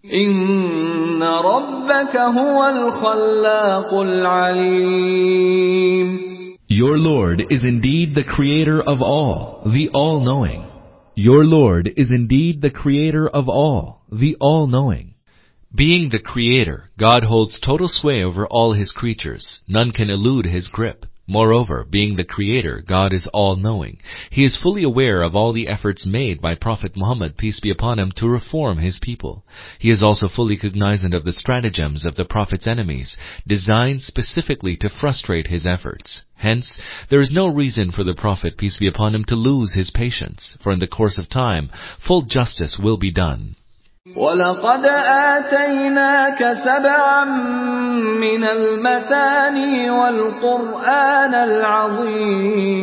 [0.06, 5.46] إن ربك هو الخلاق العليم
[6.68, 10.66] Your Lord is indeed the creator of all, the all-knowing.
[11.16, 15.14] Your Lord is indeed the creator of all, the all-knowing.
[15.75, 19.61] Being the creator, God holds total sway over all his creatures.
[19.69, 21.07] None can elude his grip.
[21.29, 24.01] Moreover, being the creator, God is all-knowing.
[24.31, 28.01] He is fully aware of all the efforts made by Prophet Muhammad, peace be upon
[28.01, 29.45] him, to reform his people.
[29.79, 33.17] He is also fully cognizant of the stratagems of the Prophet's enemies,
[33.47, 36.23] designed specifically to frustrate his efforts.
[36.35, 39.93] Hence, there is no reason for the Prophet, peace be upon him, to lose his
[39.93, 41.71] patience, for in the course of time,
[42.05, 43.55] full justice will be done.
[44.16, 47.26] ولقد آتيناك سبعا
[48.22, 52.76] من المثاني والقرآن العظيم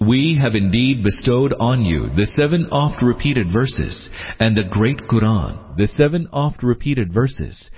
[0.00, 4.08] We have indeed bestowed on you the seven oft-repeated verses
[4.38, 7.70] and the great Quran, the seven oft-repeated verses.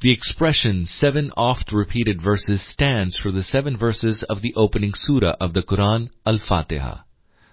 [0.00, 5.54] The expression seven oft-repeated verses stands for the seven verses of the opening surah of
[5.54, 7.04] the Quran, Al-Fatiha.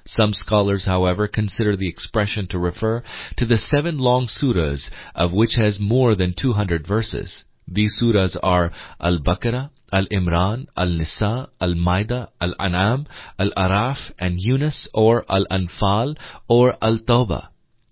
[0.06, 3.02] Some scholars, however, consider the expression to refer
[3.38, 7.44] to the seven long surahs, of which has more than 200 verses.
[7.66, 13.06] These surahs are Al-Baqarah, Al-Imran, Al-Nisa, Al-Maida, Al-An'am,
[13.38, 16.16] Al-Araf, and Yunus, or Al-Anfal,
[16.48, 17.48] or Al-Tawbah.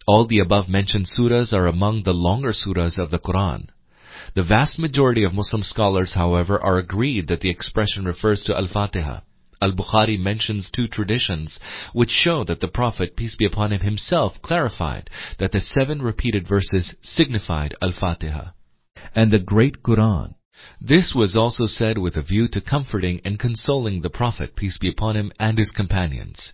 [0.06, 3.68] All the above mentioned surahs are among the longer surahs of the Quran.
[4.34, 9.20] The vast majority of Muslim scholars, however, are agreed that the expression refers to Al-Fatiha.
[9.62, 11.60] Al-Bukhari mentions two traditions
[11.92, 15.08] which show that the Prophet, peace be upon him, himself clarified
[15.38, 18.50] that the seven repeated verses signified Al-Fatiha.
[19.14, 20.34] And the great Quran,
[20.80, 24.88] This was also said with a view to comforting and consoling the Prophet, peace be
[24.88, 26.52] upon him, and his companions.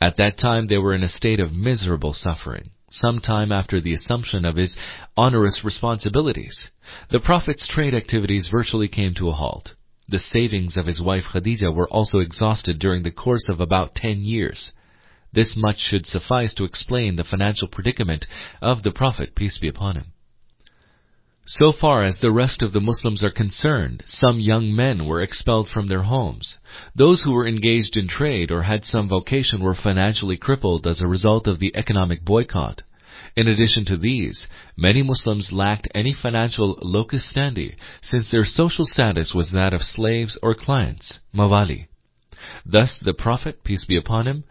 [0.00, 2.70] At that time they were in a state of miserable suffering.
[2.90, 4.76] Some time after the assumption of his
[5.16, 6.70] onerous responsibilities,
[7.10, 9.74] the Prophet's trade activities virtually came to a halt.
[10.08, 14.24] The savings of his wife Khadija were also exhausted during the course of about ten
[14.24, 14.72] years.
[15.34, 18.24] This much should suffice to explain the financial predicament
[18.62, 20.06] of the Prophet, peace be upon him.
[21.44, 25.68] So far as the rest of the Muslims are concerned, some young men were expelled
[25.68, 26.58] from their homes.
[26.94, 31.06] Those who were engaged in trade or had some vocation were financially crippled as a
[31.06, 32.82] result of the economic boycott.
[33.36, 39.32] In addition to these, many Muslims lacked any financial locus standi since their social status
[39.34, 41.86] was that of slaves or clients, mawali.
[42.64, 44.44] Thus the Prophet, peace be upon him,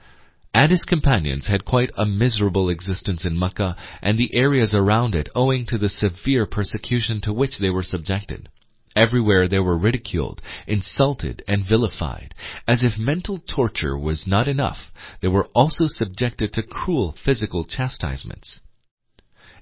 [0.53, 5.29] and his companions had quite a miserable existence in Mecca and the areas around it
[5.35, 8.49] owing to the severe persecution to which they were subjected.
[8.95, 12.33] Everywhere they were ridiculed, insulted, and vilified.
[12.67, 18.59] As if mental torture was not enough, they were also subjected to cruel physical chastisements.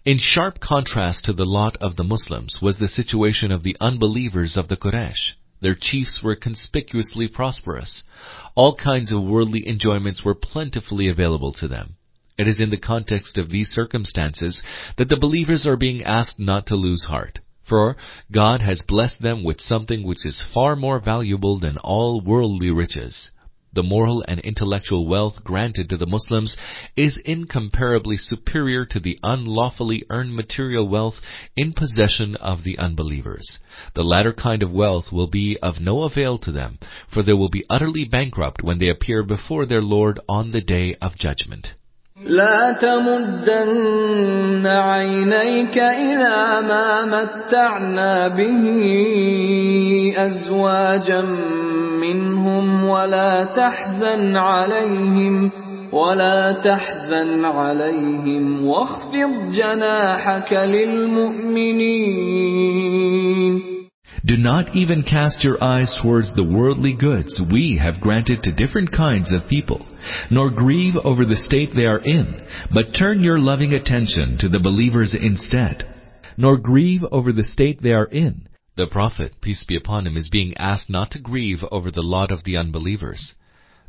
[0.05, 4.55] In sharp contrast to the lot of the Muslims was the situation of the unbelievers
[4.55, 5.33] of the Quraysh.
[5.61, 8.03] Their chiefs were conspicuously prosperous.
[8.53, 11.95] All kinds of worldly enjoyments were plentifully available to them.
[12.37, 14.61] It is in the context of these circumstances
[14.97, 17.39] that the believers are being asked not to lose heart.
[17.67, 17.97] For
[18.31, 23.31] God has blessed them with something which is far more valuable than all worldly riches
[23.74, 26.56] the moral and intellectual wealth granted to the Muslims
[26.96, 31.14] is incomparably superior to the unlawfully earned material wealth
[31.56, 33.58] in possession of the unbelievers.
[33.94, 36.78] The latter kind of wealth will be of no avail to them,
[37.12, 40.96] for they will be utterly bankrupt when they appear before their Lord on the day
[41.00, 41.68] of judgment.
[42.24, 48.64] لا تمدن عينيك إلى ما متعنا به
[50.16, 51.73] أزواجا
[52.04, 55.50] منهم ولا تحزن عليهم
[55.92, 62.00] ولا تحزن عليهم واخفض جناحك للمؤمنين
[64.22, 68.92] Do not even cast your eyes towards the worldly goods we have granted to different
[68.92, 69.86] kinds of people,
[70.30, 72.26] nor grieve over the state they are in,
[72.72, 75.84] but turn your loving attention to the believers instead.
[76.36, 78.46] Nor grieve over the state they are in.
[78.77, 82.29] the Prophet, peace be upon him, is being asked not to grieve over the lot
[82.29, 83.35] of the unbelievers.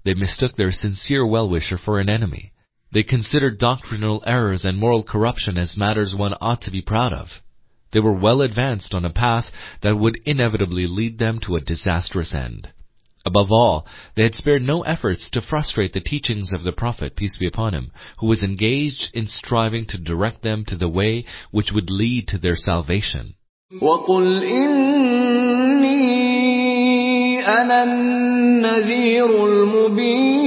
[0.04, 2.52] They mistook their sincere well-wisher for an enemy.
[2.92, 7.42] They considered doctrinal errors and moral corruption as matters one ought to be proud of.
[7.90, 9.50] They were well advanced on a path
[9.82, 12.68] that would inevitably lead them to a disastrous end.
[13.24, 17.36] Above all, they had spared no efforts to frustrate the teachings of the Prophet, peace
[17.36, 21.72] be upon him, who was engaged in striving to direct them to the way which
[21.72, 23.34] would lead to their salvation.
[23.81, 25.91] وقل إني
[27.47, 30.41] أنا النذير المبين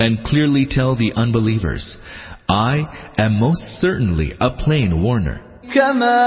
[0.00, 1.98] And clearly tell the unbelievers,
[2.48, 2.86] I
[3.18, 5.40] am most certainly a plain warner.
[5.74, 6.20] كما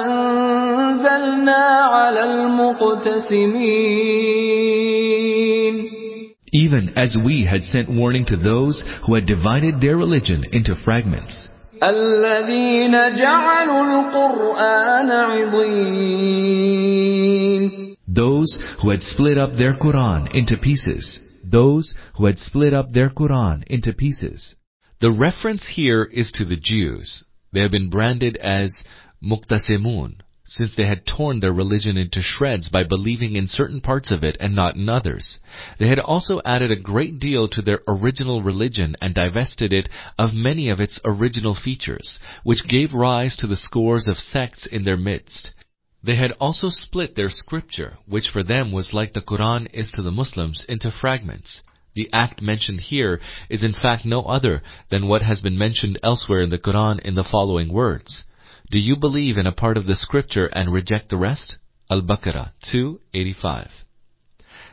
[0.00, 3.80] أنزلنا على المقتسمين
[6.52, 11.48] Even as we had sent warning to those who had divided their religion into fragments,
[11.82, 16.80] الذين جعلوا القرآن عضين
[18.12, 23.08] those who had split up their Quran into pieces, those who had split up their
[23.08, 24.56] Quran into pieces.
[25.00, 27.24] The reference here is to the Jews.
[27.52, 28.82] They have been branded as
[29.22, 30.16] muqtasimun,
[30.47, 34.37] since they had torn their religion into shreds by believing in certain parts of it
[34.39, 35.37] and not in others.
[35.79, 39.89] They had also added a great deal to their original religion and divested it
[40.19, 44.83] of many of its original features, which gave rise to the scores of sects in
[44.83, 45.51] their midst.
[46.03, 50.03] They had also split their scripture, which for them was like the Quran is to
[50.03, 51.63] the Muslims, into fragments.
[51.95, 53.19] The act mentioned here
[53.49, 57.15] is in fact no other than what has been mentioned elsewhere in the Quran in
[57.15, 58.25] the following words.
[58.71, 61.59] Do you believe in a part of the scripture and reject the rest?
[61.91, 63.69] Al-Baqarah 2:85.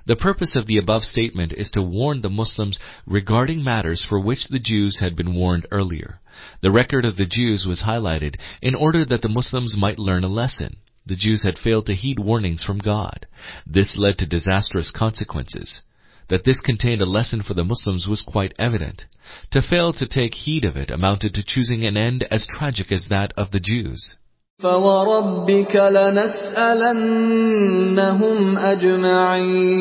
[0.06, 4.48] The purpose of the above statement is to warn the Muslims regarding matters for which
[4.48, 6.20] the Jews had been warned earlier.
[6.62, 10.28] The record of the Jews was highlighted in order that the Muslims might learn a
[10.28, 10.76] lesson.
[11.04, 13.26] The Jews had failed to heed warnings from God.
[13.66, 15.82] This led to disastrous consequences.
[16.31, 19.05] That this contained a lesson for the Muslims was quite evident.
[19.51, 23.05] To fail to take heed of it amounted to choosing an end as tragic as
[23.09, 24.17] that of the Jews.
[24.59, 26.97] فوربك لنسألنهم
[28.57, 29.77] أجمعين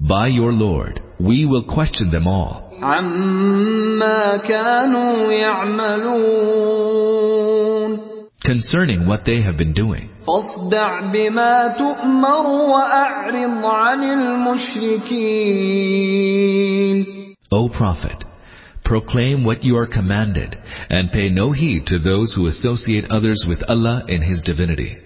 [0.00, 6.60] By your Lord, we will question them all, عما كانوا يعملون
[8.45, 10.09] concerning what they have been doing.
[17.51, 18.23] O Prophet,
[18.83, 20.55] proclaim what you are commanded
[20.89, 24.97] and pay no heed to those who associate others with Allah in His divinity.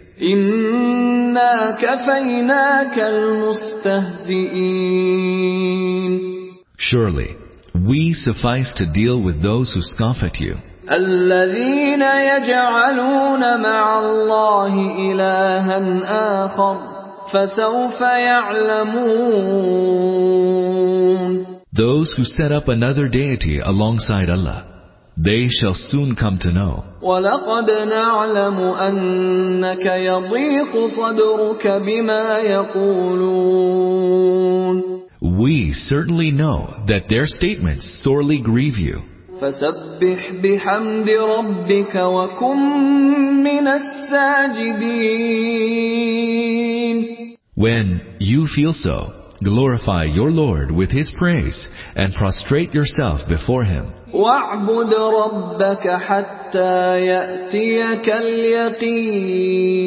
[6.77, 7.35] Surely,
[7.73, 10.55] we suffice to deal with those who scoff at you.
[10.92, 15.78] الذين يجعلون مع الله إلها
[16.44, 16.76] آخر
[17.32, 18.00] فسوف
[20.34, 21.44] يعلمون
[21.74, 24.70] those who set up another deity alongside Allah.
[25.16, 26.84] They shall soon come to know.
[27.02, 33.74] ولقد نعلم أنك يضيق صدرك بما يقولون
[35.20, 39.02] We certainly know that their statements sorely grieve you.
[39.40, 42.58] فسبح بحمد ربك وكن
[43.44, 45.34] من الساجدين
[47.56, 49.12] When you feel so,
[49.42, 53.92] glorify your Lord with His praise and prostrate yourself before Him.
[54.12, 59.84] واعبد ربك حتى يأتيك اليقين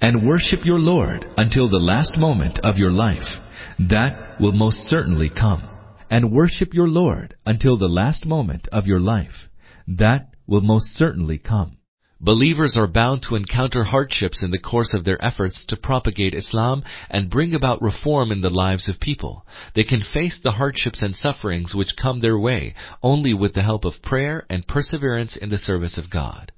[0.00, 3.40] And worship your Lord until the last moment of your life.
[3.78, 5.62] That will most certainly come.
[6.11, 9.49] And worship your Lord until the last moment of your life.
[9.87, 11.77] That will most certainly come.
[12.19, 16.83] Believers are bound to encounter hardships in the course of their efforts to propagate Islam
[17.09, 19.45] and bring about reform in the lives of people.
[19.73, 23.85] They can face the hardships and sufferings which come their way only with the help
[23.85, 26.51] of prayer and perseverance in the service of God.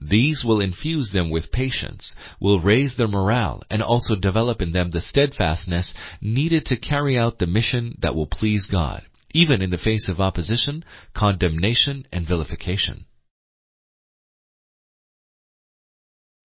[0.00, 4.90] These will infuse them with patience, will raise their morale, and also develop in them
[4.90, 9.78] the steadfastness needed to carry out the mission that will please God, even in the
[9.78, 10.84] face of opposition,
[11.14, 13.04] condemnation, and vilification.